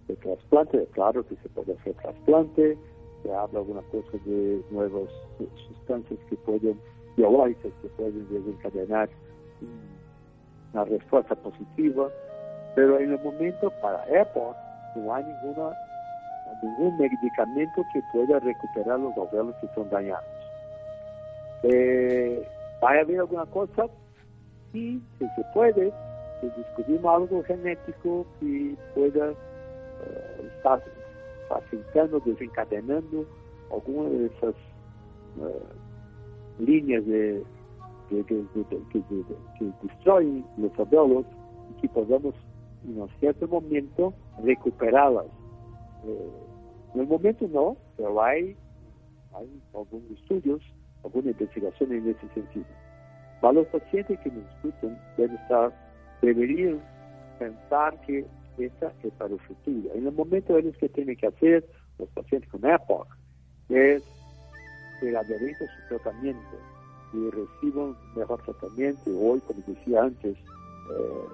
[0.06, 2.76] de trasplante, claro que se puede hacer trasplante,
[3.22, 5.08] se habla alguna cosa de nuevas
[5.68, 6.78] sustancias que pueden,
[7.16, 9.08] biológicas que pueden desencadenar
[10.72, 12.08] una respuesta positiva,
[12.74, 14.56] pero en el momento para EPOC
[14.96, 15.76] no hay ninguna,
[16.62, 20.24] ningún medicamento que pueda recuperar los alvéolos que están dañados.
[21.62, 22.46] Eh,
[22.82, 23.86] ¿Va a haber alguna cosa?
[24.72, 25.92] Sí, si se puede,
[26.40, 30.82] si descubrimos algo genético que pueda uh, estar
[31.48, 33.24] facilitando, desencadenando
[33.70, 34.54] alguma dessas
[35.38, 35.83] uh,
[36.58, 37.42] linhas de,
[38.10, 41.26] de, que destroem os alvéolos
[41.70, 42.34] e que podamos,
[42.84, 45.30] em um certo momento, recuperá-las.
[46.04, 46.30] Eh,
[46.94, 48.32] no momento não, pero há,
[49.32, 50.62] há alguns estudos,
[51.02, 52.66] alguma investigação nesse sentido.
[53.40, 55.72] Para os pacientes que nos escutam, devem estar,
[56.22, 56.80] deveriam
[57.38, 58.24] pensar que
[58.58, 59.90] esta é para o futuro.
[59.94, 61.64] E no momento, eles que têm que fazer,
[61.98, 63.08] os pacientes com EPOC,
[63.70, 64.00] é
[65.04, 66.56] ser aderentes a seu tratamento
[67.12, 69.10] e recebam melhor tratamento.
[69.10, 70.36] Hoje, como dizia antes,
[70.90, 71.26] eh,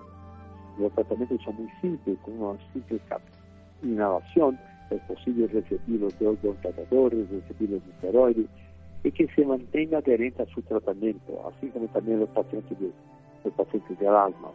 [0.79, 3.01] os tratamentos são muito simples, com uma simples
[3.83, 4.59] inalação,
[4.91, 8.47] é possível receber os dois tratadores, receber os esteroides,
[9.05, 12.93] e que se mantenha aderente a seu tratamento, assim como também os pacientes de,
[13.45, 14.53] os pacientes de asma.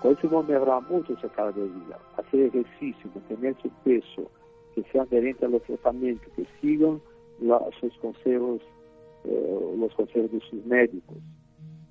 [0.00, 1.98] Com isso vão melhorar muito a sua calidade de vida.
[2.16, 4.30] Fazer exercício, manter seu peso,
[4.74, 7.00] que sean aderentes ao tratamento, que sigam
[7.40, 8.62] os seus conselhos,
[9.24, 11.18] eh, os conselhos dos seus médicos.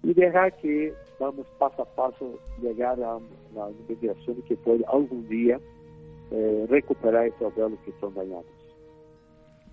[0.04, 3.18] E deixar que vamos passo a passo chegar a
[3.52, 5.60] uma investigação que pode algum dia
[6.32, 8.56] eh, recuperar esses alvéolos que estão dañados.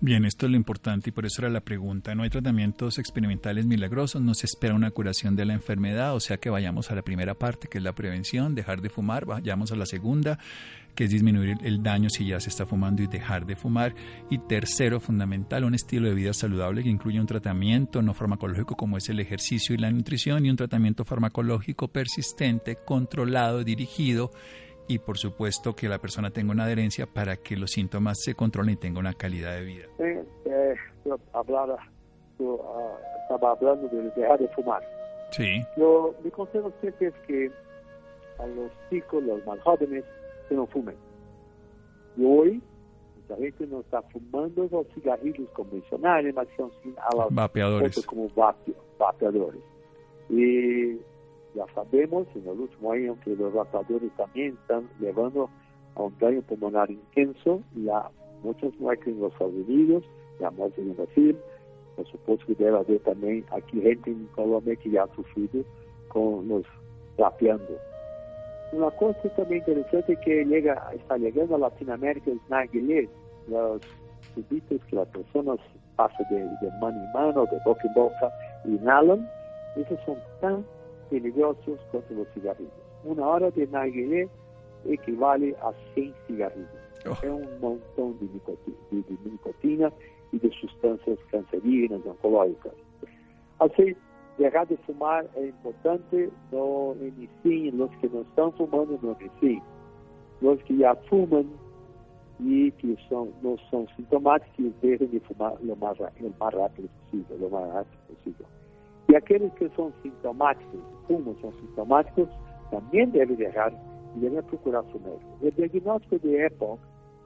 [0.05, 2.13] Bien, esto es lo importante y por eso era la pregunta.
[2.13, 6.35] No hay tratamientos experimentales milagrosos, no se espera una curación de la enfermedad, o sea
[6.35, 9.77] que vayamos a la primera parte, que es la prevención, dejar de fumar, vayamos a
[9.77, 10.39] la segunda,
[10.95, 13.93] que es disminuir el daño si ya se está fumando y dejar de fumar.
[14.29, 18.97] Y tercero, fundamental, un estilo de vida saludable que incluye un tratamiento no farmacológico como
[18.97, 24.31] es el ejercicio y la nutrición y un tratamiento farmacológico persistente, controlado, dirigido
[24.87, 28.73] y por supuesto que la persona tenga una adherencia para que los síntomas se controlen
[28.73, 29.85] y tenga una calidad de vida.
[29.99, 30.75] Eh, eh,
[31.05, 31.77] yo hablaba,
[32.39, 34.83] yo, uh, estaba hablando de dejar de fumar.
[35.31, 35.63] Sí.
[35.77, 37.51] Yo, mi consejo siempre es que
[38.39, 40.03] a los chicos, los más jóvenes,
[40.47, 40.95] que no fumen.
[42.15, 42.61] Y hoy,
[43.15, 48.05] mucha gente no está fumando los cigarrillos convencionales, mas son a las vapeadores.
[48.05, 49.61] como vape, vapeadores.
[50.29, 50.99] Y
[51.55, 55.49] já sabemos, no último ano, que os vapeadores também estão levando
[55.95, 58.09] a um dano pulmonar intenso e há
[58.43, 60.03] muitas muertes nos Estados Unidos,
[60.39, 61.37] e há muertes no Brasil.
[61.95, 65.63] Por suposto que deve haver também aqui gente em Colômbia que já sofrido
[66.09, 66.65] com nos
[67.17, 67.77] vapeando.
[68.73, 73.07] Uma coisa também interessante é que chega, está chegando a Latinoamérica os narguilés,
[73.47, 73.81] os
[74.33, 75.59] subitos que as pessoas
[75.95, 78.31] passam de, de mano em mano, de boca em boca,
[78.65, 79.23] e inalam.
[79.77, 80.65] Esses são tão
[81.11, 82.73] peligrosos contra los cigarrillos.
[83.05, 84.27] Una hora de narguilé
[84.85, 86.69] equivale a 100 cigarrillos.
[87.05, 87.11] Oh.
[87.11, 89.93] Es un montón de nicotina, de, de nicotina,
[90.31, 92.73] y de sustancias cancerígenas, oncológicas.
[93.59, 93.95] Así,
[94.37, 99.61] dejar de fumar es importante, no inicien, los que no están fumando no inicien.
[100.41, 101.47] Los que ya fuman
[102.39, 107.37] y que son, no son sintomáticos, dejen de fumar lo más, lo más rápido posible,
[107.39, 108.45] lo más rápido posible.
[109.09, 112.29] E aqueles que são sintomáticos, fumam são sintomáticos,
[112.71, 113.73] também devem errar
[114.15, 115.37] e devem procurar seu médico.
[115.41, 116.79] O diagnóstico de EPOC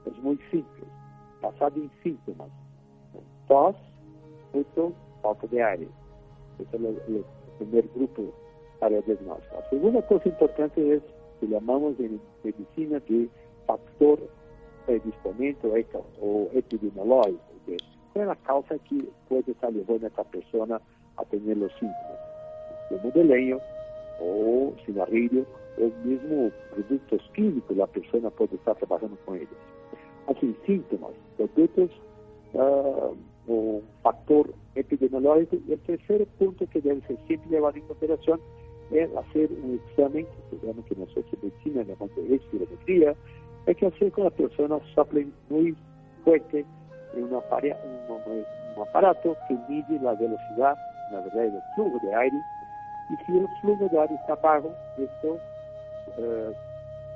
[0.06, 0.88] é muito simples,
[1.40, 2.50] passado em sintomas.
[3.46, 3.76] Tos,
[4.52, 5.78] muito falta de ar.
[6.60, 7.24] Esse é o, o
[7.58, 8.34] primeiro grupo
[8.80, 9.56] para o diagnóstico.
[9.56, 11.00] A segunda coisa importante é
[11.40, 13.30] que chamamos em medicina de
[13.66, 14.20] fator
[14.86, 15.70] predisponimento
[16.20, 17.42] ou epidemiológico,
[18.14, 20.80] qual é a causa que pode estar levando essa pessoa
[21.16, 22.18] a ter os síntomas,
[22.88, 23.60] como de lenho,
[24.20, 25.46] ou cigarrilho,
[25.78, 29.48] ou mesmo produtos químicos, a pessoa pode estar trabalhando com eles.
[30.26, 31.90] Assim, síntomas, produtos,
[32.54, 33.16] uh,
[33.48, 35.56] um fator epidemiológico.
[35.66, 38.38] E o terceiro ponto que deve ser sempre levado em consideração
[38.92, 43.16] é fazer um exame, que digamos que nós somos medicina, chamamos de espirometria,
[43.66, 45.78] é que hacer com a pessoa sopla muito
[46.24, 46.64] forte
[47.14, 50.80] em um, um, aparato que mide a velocidade,
[51.10, 52.36] na verdade, o fluxo de aire,
[53.10, 55.40] e se o fluxo de aire está baixo, isso,
[56.18, 56.54] uh,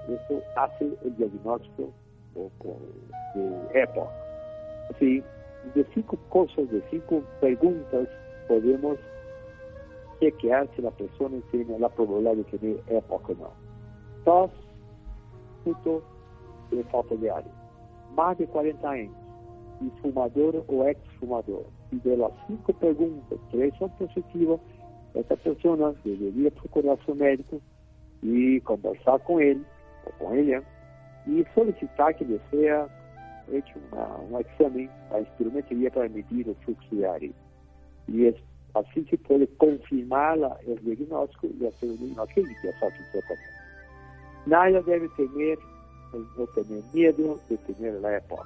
[0.09, 1.93] isso hace o diagnóstico
[3.35, 4.11] de EPOC.
[4.91, 5.23] Assim,
[5.75, 8.09] de cinco coisas, de cinco perguntas,
[8.49, 8.99] podemos
[10.19, 13.53] chequear se a pessoa tem a probabilidade de ter EPOC ou não.
[14.25, 14.51] Tos,
[15.65, 16.03] puto
[16.73, 17.45] e falta de ar.
[18.15, 19.11] Mais de 40 anos,
[19.81, 21.65] e fumador ou ex-fumador.
[21.93, 24.61] E das cinco perguntas, três são positivas,
[25.15, 27.61] essa pessoa deveria procurar seu médico
[28.23, 29.65] e conversar com ele,
[30.07, 30.63] ou com ele,
[31.27, 32.89] e solicitar que ele seja
[33.47, 37.23] feito uma, um exame, a espirometria para medir o fluxo de ar.
[37.23, 38.35] E
[38.75, 43.63] assim se pode confirmar o diagnóstico e fazer o diagnóstico e a sorte do tratamento.
[44.47, 45.59] Nada deve temer,
[46.13, 48.45] não temer medo de ter a época.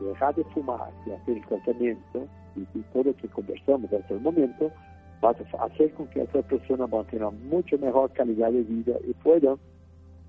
[0.00, 4.72] Deixar de fumar e fazer tratamento, e, e tudo o que conversamos até o momento,
[5.20, 9.58] vai fazer com que essa pessoa mantenha muito melhor qualidade de vida e possa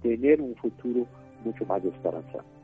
[0.02, 1.08] ter um futuro
[1.44, 2.55] muito mais esperançado.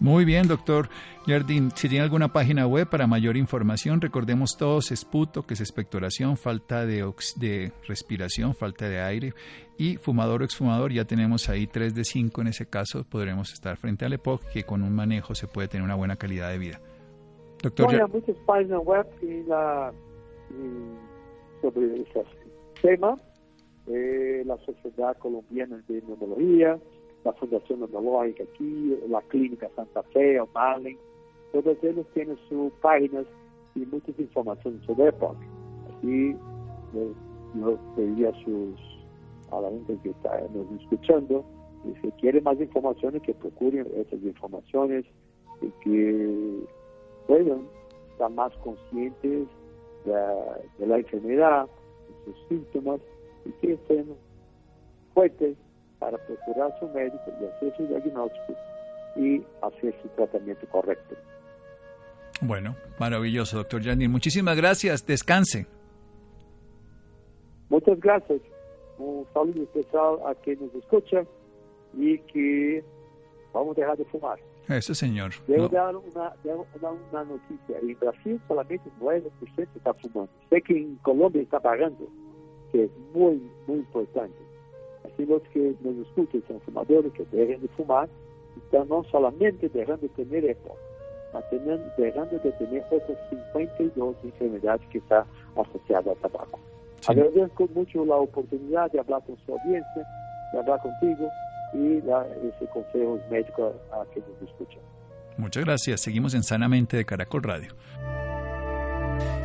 [0.00, 0.88] Muy bien, doctor
[1.26, 1.70] Jardín.
[1.76, 6.84] Si tiene alguna página web para mayor información, recordemos todos esputo, que es expectoración, falta
[6.84, 9.32] de, de respiración, falta de aire
[9.78, 10.92] y fumador o exfumador.
[10.92, 13.04] Ya tenemos ahí 3 de 5 en ese caso.
[13.04, 16.50] Podremos estar frente al EPOC, que con un manejo se puede tener una buena calidad
[16.50, 16.80] de vida.
[17.62, 19.92] Doctor bueno, muchas páginas web y la,
[20.50, 22.24] y sobre ese
[22.80, 23.16] tema.
[23.86, 26.78] Eh, la Sociedad Colombiana de Neumología,
[27.24, 30.98] da Fundação Neurológica aqui, a Clínica Santa Fé, o Marlin,
[31.52, 33.26] todos eles têm suas páginas
[33.76, 35.36] e muitas informações sobre época.
[35.88, 36.36] Aqui,
[36.94, 37.14] eu,
[37.56, 38.92] eu pediria a seus
[39.52, 41.44] a la gente que está nos escuchando,
[41.84, 45.04] y si quieren más informaciones, que procuren esas informaciones
[45.60, 46.64] y que
[47.26, 47.66] puedan
[48.12, 49.46] estar más conscientes
[50.04, 50.12] de,
[50.78, 51.68] de la enfermedad,
[52.08, 53.00] de sus síntomas,
[53.44, 54.06] y que estén
[55.12, 55.56] fuertes
[56.02, 58.56] para procurar seu médico e fazer seu diagnóstico
[59.16, 61.16] e fazer seu tratamento correto.
[62.40, 64.08] Bueno, maravilloso, doctor Janir.
[64.08, 65.06] Muchísimas gracias.
[65.06, 65.64] Descanse.
[67.70, 68.40] Muchas gracias.
[68.98, 71.24] Un saludo especial a quien nos escucha
[71.94, 72.84] y que
[73.52, 74.40] vamos a dejar de fumar.
[74.68, 75.30] Eso, señor.
[75.46, 75.68] Debo no.
[75.68, 77.78] dar una, debo dar una noticia.
[77.80, 80.32] En Brasil solamente 9% está fumando.
[80.50, 82.08] Sé que en Colombia está pagando,
[82.72, 84.51] que es muy, muy importante.
[85.04, 88.08] Os que nos escutam são fumadores que deixam de fumar,
[88.56, 90.76] estão não somente deixando de ter EPOC,
[91.32, 91.44] mas
[91.96, 95.24] deixando de ter outras 52 enfermidades que estão
[95.56, 96.58] associadas ao tabaco.
[97.00, 97.12] Sim.
[97.12, 100.04] Agradeço muito a oportunidade de falar com sua audiência,
[100.52, 101.28] de falar contigo
[101.74, 104.78] e dar esse conselho médicos a que nos escutam.
[105.38, 106.00] Muchas gracias.
[106.00, 107.74] Seguimos en Sanamente de Caracol Radio.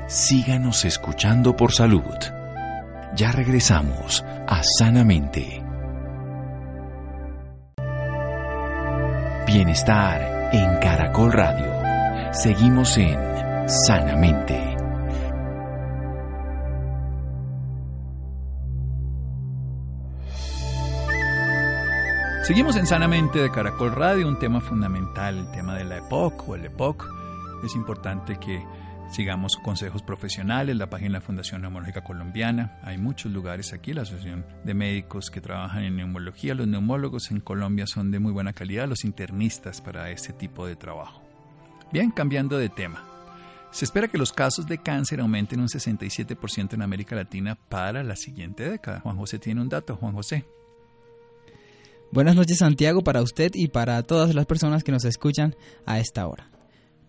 [0.08, 2.37] Síganos escuchando por salud.
[3.18, 5.64] Ya regresamos a Sanamente.
[9.48, 11.66] Bienestar en Caracol Radio.
[12.32, 13.18] Seguimos en
[13.68, 14.78] Sanamente.
[22.44, 26.54] Seguimos en Sanamente de Caracol Radio, un tema fundamental, el tema de la EPOC o
[26.54, 27.10] el EPOC.
[27.64, 28.64] Es importante que
[29.10, 32.78] Sigamos consejos profesionales, la página de la Fundación Neumológica Colombiana.
[32.84, 36.54] Hay muchos lugares aquí, la Asociación de Médicos que trabajan en neumología.
[36.54, 40.76] Los neumólogos en Colombia son de muy buena calidad, los internistas para este tipo de
[40.76, 41.24] trabajo.
[41.92, 43.04] Bien, cambiando de tema.
[43.72, 48.16] Se espera que los casos de cáncer aumenten un 67% en América Latina para la
[48.16, 49.00] siguiente década.
[49.00, 49.96] Juan José tiene un dato.
[49.96, 50.46] Juan José.
[52.12, 56.28] Buenas noches Santiago para usted y para todas las personas que nos escuchan a esta
[56.28, 56.50] hora.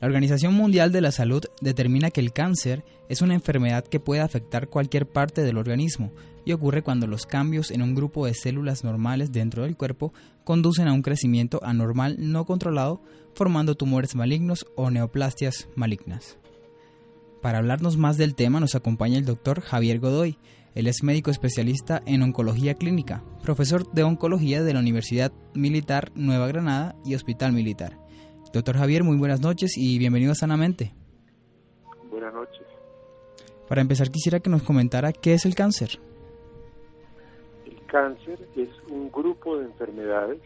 [0.00, 4.20] La Organización Mundial de la Salud determina que el cáncer es una enfermedad que puede
[4.20, 6.12] afectar cualquier parte del organismo
[6.44, 10.12] y ocurre cuando los cambios en un grupo de células normales dentro del cuerpo
[10.44, 13.02] conducen a un crecimiento anormal no controlado,
[13.34, 16.38] formando tumores malignos o neoplastias malignas.
[17.42, 20.38] Para hablarnos más del tema nos acompaña el doctor Javier Godoy.
[20.76, 26.46] Él es médico especialista en oncología clínica, profesor de oncología de la Universidad Militar Nueva
[26.46, 28.07] Granada y Hospital Militar
[28.58, 30.92] Doctor Javier, muy buenas noches y bienvenido a Sanamente.
[32.10, 32.66] Buenas noches.
[33.68, 35.90] Para empezar, quisiera que nos comentara qué es el cáncer.
[37.64, 40.40] El cáncer es un grupo de enfermedades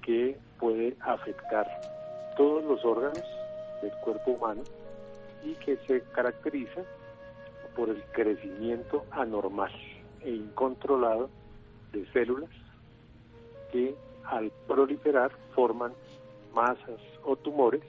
[0.00, 1.66] que puede afectar
[2.38, 3.22] todos los órganos
[3.82, 4.62] del cuerpo humano
[5.44, 6.80] y que se caracteriza
[7.76, 9.72] por el crecimiento anormal
[10.22, 11.28] e incontrolado
[11.92, 12.48] de células
[13.72, 13.94] que
[14.24, 15.92] al proliferar forman
[16.54, 17.82] masas o tumores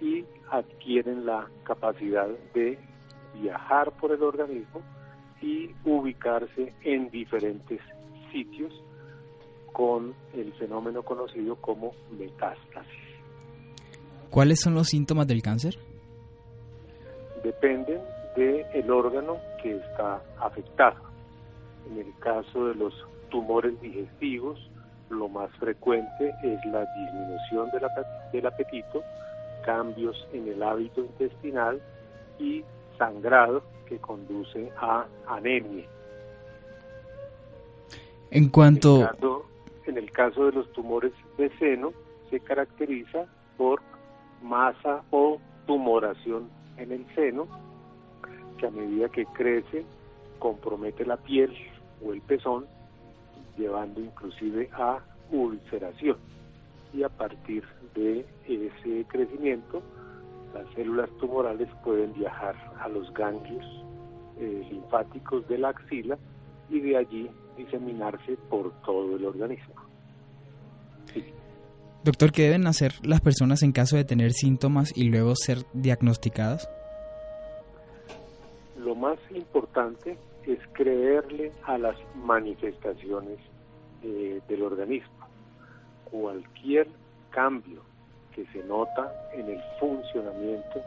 [0.00, 2.78] y adquieren la capacidad de
[3.34, 4.82] viajar por el organismo
[5.40, 7.80] y ubicarse en diferentes
[8.32, 8.72] sitios
[9.72, 13.10] con el fenómeno conocido como metástasis.
[14.30, 15.78] ¿Cuáles son los síntomas del cáncer?
[17.42, 18.00] Dependen
[18.36, 20.96] del órgano que está afectado.
[21.90, 22.94] En el caso de los
[23.30, 24.69] tumores digestivos,
[25.10, 27.68] lo más frecuente es la disminución
[28.32, 29.02] del, apetito,
[29.64, 31.80] cambios en el hábito intestinal
[32.38, 32.64] y
[32.96, 35.86] sangrado que conduce a anemia.
[38.30, 38.96] En cuanto...
[38.96, 39.46] En el, caso,
[39.86, 41.92] en el caso de los tumores de seno,
[42.30, 43.82] se caracteriza por
[44.42, 47.48] masa o tumoración en el seno,
[48.58, 49.84] que a medida que crece
[50.38, 51.52] compromete la piel
[52.04, 52.66] o el pezón,
[53.60, 54.98] llevando inclusive a
[55.30, 56.16] ulceración.
[56.92, 57.62] Y a partir
[57.94, 59.82] de ese crecimiento,
[60.54, 63.64] las células tumorales pueden viajar a los ganglios
[64.38, 66.18] eh, linfáticos de la axila
[66.68, 69.74] y de allí diseminarse por todo el organismo.
[72.02, 76.68] Doctor, ¿qué deben hacer las personas en caso de tener síntomas y luego ser diagnosticadas?
[78.78, 80.16] Lo más importante
[80.52, 83.38] es creerle a las manifestaciones
[84.02, 85.26] eh, del organismo.
[86.10, 86.88] Cualquier
[87.30, 87.82] cambio
[88.34, 90.80] que se nota en el funcionamiento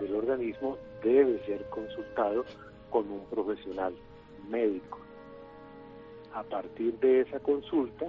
[0.00, 2.44] del organismo debe ser consultado
[2.90, 3.94] con un profesional
[4.48, 4.98] médico.
[6.34, 8.06] A partir de esa consulta,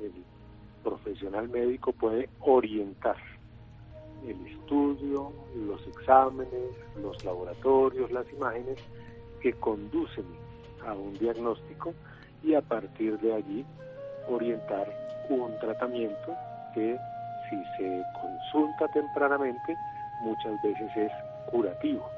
[0.00, 0.12] el
[0.82, 3.16] profesional médico puede orientar
[4.26, 6.70] el estudio, los exámenes,
[7.00, 8.78] los laboratorios, las imágenes
[9.42, 10.24] que conducen
[10.86, 11.94] a un diagnóstico
[12.42, 13.64] y a partir de allí
[14.28, 14.86] orientar
[15.28, 16.34] un tratamiento
[16.74, 16.98] que
[17.48, 19.76] si se consulta tempranamente
[20.22, 21.12] muchas veces es
[21.50, 22.08] curativo.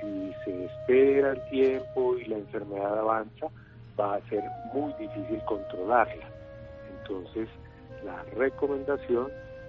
[0.00, 3.46] Si se espera el tiempo y la enfermedad avanza,
[3.98, 4.42] va a ser
[4.72, 6.26] muy difícil controlarla.
[6.98, 7.48] Entonces,
[8.04, 9.28] la recomendación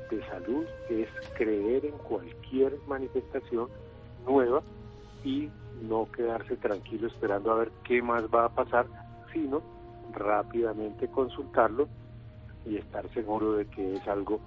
[0.09, 3.69] de salud es creer en cualquier manifestación
[4.25, 4.61] nueva
[5.23, 5.49] y
[5.81, 8.85] no quedarse tranquilo esperando a ver qué más va a pasar,
[9.31, 9.61] sino
[10.11, 11.87] rápidamente consultarlo
[12.65, 14.39] y estar seguro de que es algo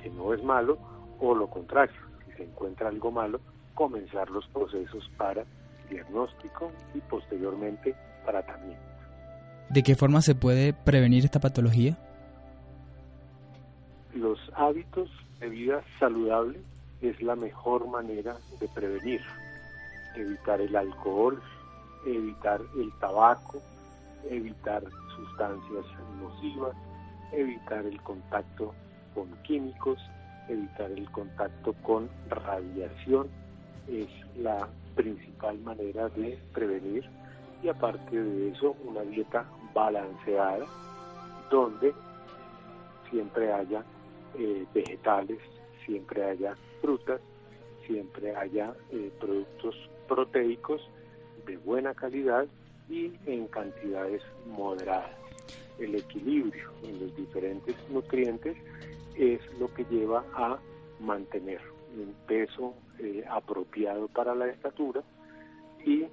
[0.00, 0.78] que no es malo
[1.20, 3.40] o lo contrario, si se encuentra algo malo,
[3.74, 5.44] comenzar los procesos para
[5.88, 7.94] diagnóstico y posteriormente
[8.24, 8.82] tratamiento.
[9.70, 11.96] ¿De qué forma se puede prevenir esta patología?
[14.14, 15.10] Los hábitos
[15.40, 16.60] de vida saludable
[17.00, 19.20] es la mejor manera de prevenir.
[20.16, 21.40] Evitar el alcohol,
[22.06, 23.62] evitar el tabaco,
[24.28, 24.82] evitar
[25.16, 25.84] sustancias
[26.20, 26.76] nocivas,
[27.32, 28.74] evitar el contacto
[29.14, 29.98] con químicos,
[30.48, 33.28] evitar el contacto con radiación.
[33.88, 37.08] Es la principal manera de prevenir
[37.62, 39.44] y aparte de eso una dieta
[39.74, 40.66] balanceada
[41.50, 41.94] donde
[43.10, 43.84] siempre haya
[44.38, 45.38] eh, vegetales,
[45.84, 47.20] siempre haya frutas,
[47.86, 49.76] siempre haya eh, productos
[50.12, 50.82] proteicos
[51.46, 52.46] de buena calidad
[52.90, 55.16] y en cantidades moderadas.
[55.78, 58.54] El equilibrio en los diferentes nutrientes
[59.16, 60.58] es lo que lleva a
[61.00, 61.60] mantener
[61.96, 65.02] un peso eh, apropiado para la estatura
[65.82, 66.04] y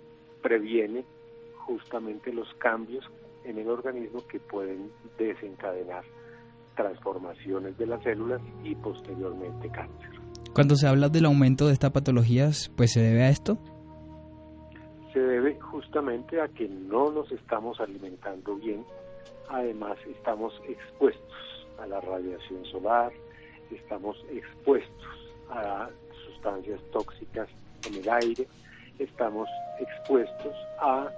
[0.42, 1.04] previene
[1.58, 3.04] justamente los cambios
[3.44, 6.06] en el organismo que pueden desencadenar
[6.78, 10.10] transformaciones de las células y posteriormente cáncer.
[10.54, 13.58] Cuando se habla del aumento de estas patologías, pues se debe a esto?
[15.14, 18.86] Se debe justamente a que no nos estamos alimentando bien,
[19.48, 23.12] además estamos expuestos a la radiación solar,
[23.72, 25.90] estamos expuestos a
[26.26, 27.48] sustancias tóxicas
[27.88, 28.48] en el aire,
[29.00, 29.50] estamos
[29.80, 31.10] expuestos a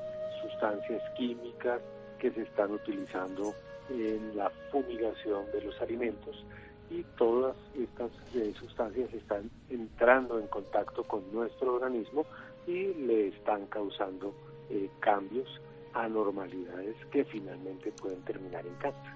[0.42, 1.82] sustancias químicas
[2.20, 3.54] que se están utilizando
[3.89, 6.46] en la fumigación de los alimentos.
[6.89, 12.26] Y todas estas eh, sustancias están entrando en contacto con nuestro organismo
[12.68, 14.34] y le están causando
[14.70, 15.47] eh, cambios,
[15.93, 19.14] anormalidades que finalmente pueden terminar en cáncer.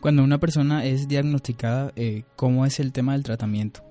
[0.00, 3.86] Cuando una persona es diagnosticada, eh, ¿cómo es el tema del tratamiento?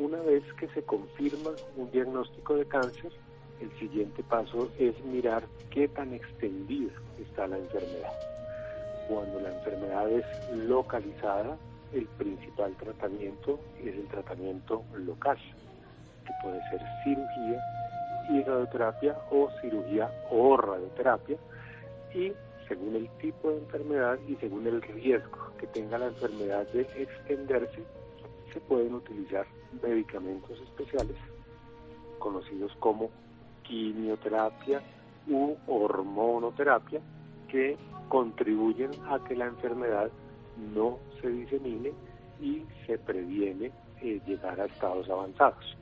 [0.00, 3.12] una vez que se confirma un diagnóstico de cáncer,
[3.60, 8.12] el siguiente paso es mirar qué tan extendida está la enfermedad.
[9.08, 10.24] Cuando la enfermedad es
[10.56, 11.58] localizada,
[11.92, 15.36] el principal tratamiento es el tratamiento local,
[16.42, 17.60] puede ser cirugía
[18.38, 21.36] radioterapia o cirugía o radioterapia
[22.14, 22.32] y
[22.68, 27.82] según el tipo de enfermedad y según el riesgo que tenga la enfermedad de extenderse,
[28.52, 29.46] se pueden utilizar
[29.82, 31.16] medicamentos especiales
[32.18, 33.10] conocidos como
[33.64, 34.80] quimioterapia
[35.28, 37.00] u hormonoterapia
[37.48, 37.76] que
[38.08, 40.10] contribuyen a que la enfermedad
[40.74, 41.92] no se disemine
[42.40, 45.79] y se previene eh, llegar a estados avanzados.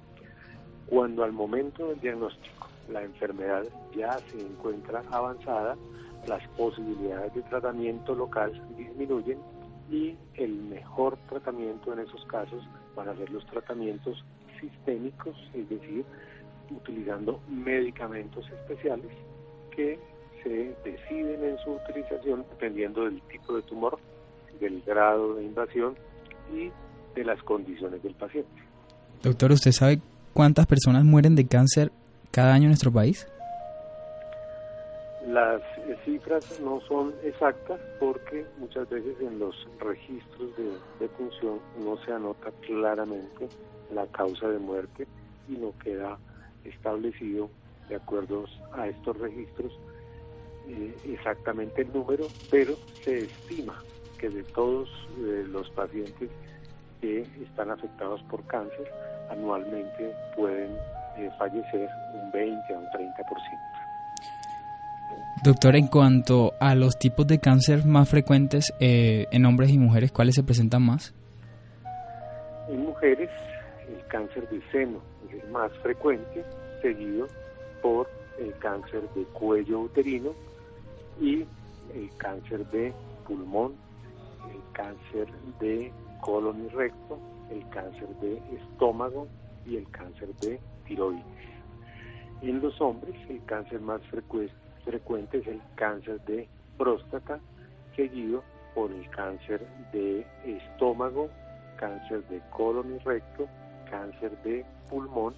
[0.88, 3.64] Cuando al momento del diagnóstico la enfermedad
[3.94, 5.76] ya se encuentra avanzada,
[6.26, 9.38] las posibilidades de tratamiento local disminuyen
[9.90, 12.62] y el mejor tratamiento en esos casos
[12.94, 14.24] van a ser los tratamientos
[14.60, 16.04] sistémicos, es decir,
[16.70, 19.10] utilizando medicamentos especiales
[19.74, 19.98] que
[20.42, 23.98] se deciden en su utilización dependiendo del tipo de tumor,
[24.60, 25.96] del grado de invasión
[26.52, 26.70] y
[27.14, 28.62] de las condiciones del paciente.
[29.22, 30.00] Doctor, ¿usted sabe
[30.32, 31.92] cuántas personas mueren de cáncer
[32.30, 33.26] cada año en nuestro país?
[35.26, 35.60] Las
[36.04, 42.50] cifras no son exactas porque muchas veces en los registros de defunción no se anota
[42.66, 43.48] claramente
[43.94, 45.06] la causa de muerte
[45.48, 46.18] y no queda
[46.64, 47.50] establecido
[47.88, 49.72] de acuerdo a estos registros
[50.68, 53.82] eh, exactamente el número, pero se estima
[54.18, 56.30] que de todos eh, los pacientes
[57.00, 58.90] que están afectados por cáncer
[59.30, 60.70] anualmente pueden
[61.16, 63.14] eh, fallecer un 20 a un 30%.
[65.42, 70.34] Doctor, en cuanto a los tipos de cáncer más frecuentes en hombres y mujeres, ¿cuáles
[70.34, 71.14] se presentan más?
[72.68, 73.30] En mujeres,
[73.88, 76.44] el cáncer de seno es el más frecuente,
[76.82, 77.28] seguido
[77.80, 80.32] por el cáncer de cuello uterino
[81.20, 81.44] y
[81.94, 82.92] el cáncer de
[83.26, 83.74] pulmón,
[84.50, 85.28] el cáncer
[85.60, 87.18] de colon y recto,
[87.50, 89.28] el cáncer de estómago
[89.66, 91.24] y el cáncer de tiroides.
[92.42, 94.00] En los hombres el cáncer más
[94.84, 97.40] frecuente es el cáncer de próstata,
[97.96, 98.42] seguido
[98.74, 101.28] por el cáncer de estómago,
[101.78, 103.48] cáncer de colon y recto,
[103.90, 105.34] cáncer de pulmón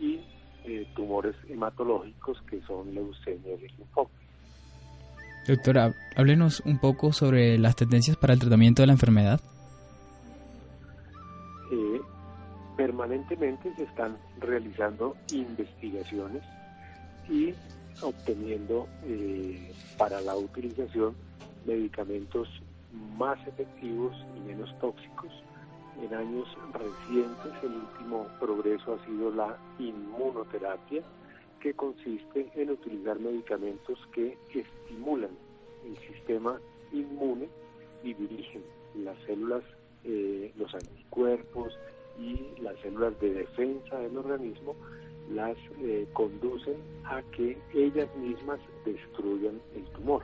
[0.00, 0.20] y
[0.64, 4.10] eh, tumores hematológicos que son leucemia y linfoma.
[5.46, 9.40] Doctora, háblenos un poco sobre las tendencias para el tratamiento de la enfermedad.
[12.76, 16.42] Permanentemente se están realizando investigaciones
[17.28, 17.54] y
[18.00, 21.14] obteniendo eh, para la utilización
[21.66, 22.48] medicamentos
[23.16, 25.30] más efectivos y menos tóxicos.
[26.02, 31.02] En años recientes el último progreso ha sido la inmunoterapia,
[31.60, 35.30] que consiste en utilizar medicamentos que estimulan
[35.86, 36.58] el sistema
[36.92, 37.48] inmune
[38.02, 38.62] y dirigen
[38.96, 39.62] las células,
[40.04, 41.72] eh, los anticuerpos
[42.18, 44.74] y las células de defensa del organismo,
[45.30, 50.22] las eh, conducen a que ellas mismas destruyan el tumor.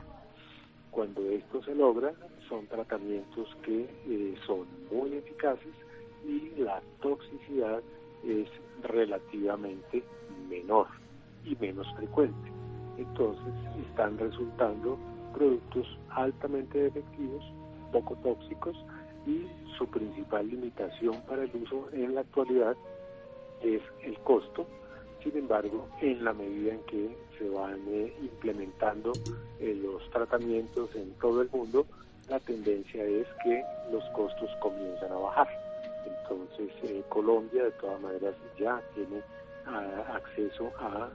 [0.91, 2.13] Cuando esto se logra,
[2.47, 5.73] son tratamientos que eh, son muy eficaces
[6.27, 7.81] y la toxicidad
[8.25, 8.49] es
[8.83, 10.03] relativamente
[10.49, 10.87] menor
[11.45, 12.51] y menos frecuente.
[12.97, 13.53] Entonces
[13.87, 14.97] están resultando
[15.33, 17.43] productos altamente efectivos,
[17.91, 18.75] poco tóxicos
[19.25, 19.47] y
[19.77, 22.75] su principal limitación para el uso en la actualidad
[23.61, 24.65] es el costo.
[25.23, 29.11] Sin embargo, en la medida en que se van eh, implementando
[29.59, 31.85] eh, los tratamientos en todo el mundo,
[32.29, 35.47] la tendencia es que los costos comienzan a bajar.
[36.05, 39.21] Entonces, eh, Colombia de todas maneras ya tiene
[40.11, 41.09] acceso a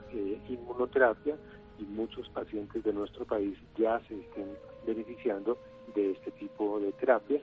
[0.47, 1.35] inmunoterapia
[1.77, 5.57] y muchos pacientes de nuestro país ya se estén beneficiando
[5.93, 7.41] de este tipo de terapia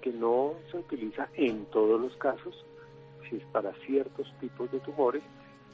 [0.00, 2.54] que no se utiliza en todos los casos,
[3.28, 5.22] si es para ciertos tipos de tumores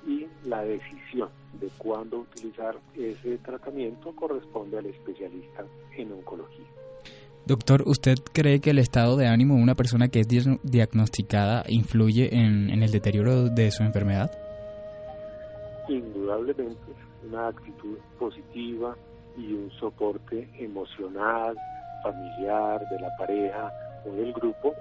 [0.06, 1.28] y la decisión
[1.60, 5.64] de cuándo utilizar ese tratamiento corresponde al especialista
[5.96, 6.66] en oncología.
[7.44, 10.28] Doctor, ¿usted cree que el estado de ánimo de una persona que es
[10.62, 14.30] diagnosticada influye en el deterioro de su enfermedad?
[15.88, 16.92] indudablemente
[17.28, 18.96] una actitud positiva
[19.36, 21.56] y un soporte emocional,
[22.02, 23.72] familiar, de la pareja
[24.06, 24.74] o del grupo,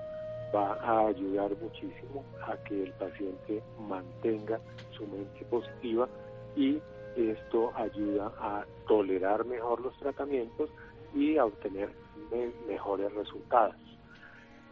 [0.55, 4.59] va a ayudar muchísimo a que el paciente mantenga
[4.91, 6.07] su mente positiva
[6.55, 6.79] y
[7.15, 10.69] esto ayuda a tolerar mejor los tratamientos
[11.13, 11.89] y a obtener
[12.67, 13.75] mejores resultados.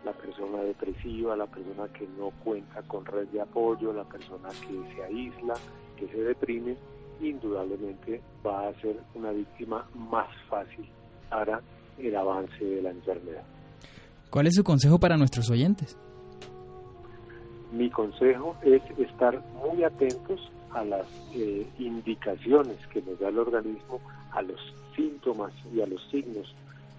[0.03, 4.93] la persona depresiva, la persona que no cuenta con red de apoyo, la persona que
[4.93, 5.53] se aísla,
[5.95, 6.75] que se deprime,
[7.21, 10.89] indudablemente va a ser una víctima más fácil
[11.29, 11.61] para
[11.97, 13.45] el avance de la enfermedad.
[14.33, 15.95] ¿Cuál es su consejo para nuestros oyentes?
[17.71, 21.05] Mi consejo es estar muy atentos a las
[21.35, 24.59] eh, indicaciones que nos da el organismo, a los
[24.95, 26.51] síntomas y a los signos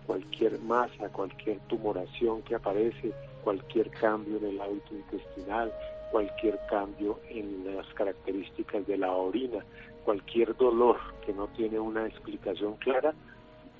[0.06, 3.12] cualquier masa, cualquier tumoración que aparece,
[3.42, 5.72] cualquier cambio en el hábito intestinal,
[6.12, 9.64] cualquier cambio en las características de la orina,
[10.04, 13.12] cualquier dolor que no tiene una explicación clara,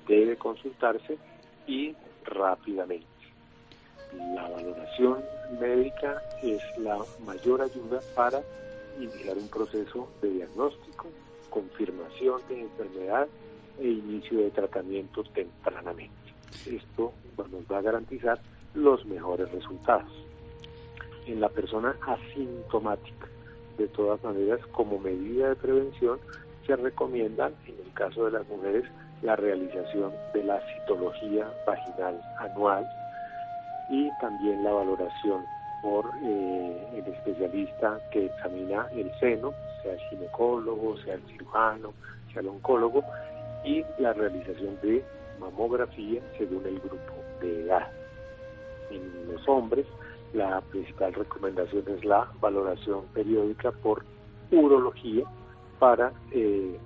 [0.09, 1.17] debe consultarse
[1.67, 1.95] y
[2.25, 3.14] rápidamente.
[4.33, 5.23] La valoración
[5.59, 8.41] médica es la mayor ayuda para
[8.99, 11.07] iniciar un proceso de diagnóstico,
[11.49, 13.27] confirmación de enfermedad
[13.79, 16.13] e inicio de tratamiento tempranamente.
[16.65, 18.39] Esto nos va a garantizar
[18.73, 20.11] los mejores resultados.
[21.25, 23.27] En la persona asintomática,
[23.77, 26.19] de todas maneras, como medida de prevención,
[26.65, 28.85] se recomiendan, en el caso de las mujeres,
[29.21, 32.87] la realización de la citología vaginal anual
[33.89, 35.45] y también la valoración
[35.81, 41.93] por eh, el especialista que examina el seno, sea el ginecólogo, sea el cirujano,
[42.31, 43.03] sea el oncólogo,
[43.63, 45.03] y la realización de
[45.39, 47.87] mamografía según el grupo de edad.
[48.89, 49.85] En los hombres,
[50.33, 54.03] la principal recomendación es la valoración periódica por
[54.51, 55.25] urología
[55.79, 56.79] para eh,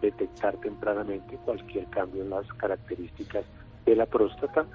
[0.00, 3.44] detectar tempranamente cualquier cambio en las características
[3.84, 4.66] de la próstata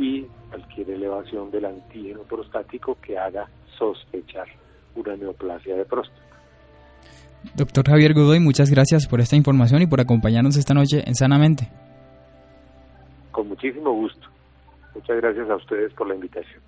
[0.00, 3.48] y cualquier elevación del antígeno prostático que haga
[3.78, 4.46] sospechar
[4.96, 6.20] una neoplasia de próstata.
[7.54, 11.68] Doctor Javier Godoy, muchas gracias por esta información y por acompañarnos esta noche en Sanamente.
[13.30, 14.26] Con muchísimo gusto.
[14.94, 16.60] Muchas gracias a ustedes por la invitación.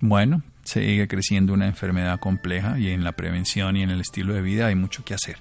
[0.00, 4.42] Bueno, sigue creciendo una enfermedad compleja y en la prevención y en el estilo de
[4.42, 5.36] vida hay mucho que hacer.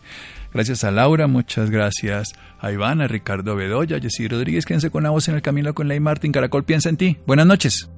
[0.54, 5.04] Gracias a Laura, muchas gracias a Iván, a Ricardo Bedoya, a Jessy Rodríguez, quédense con
[5.04, 6.32] la voz en el camino con Ley Martín.
[6.32, 7.18] Caracol piensa en ti.
[7.26, 7.90] Buenas noches.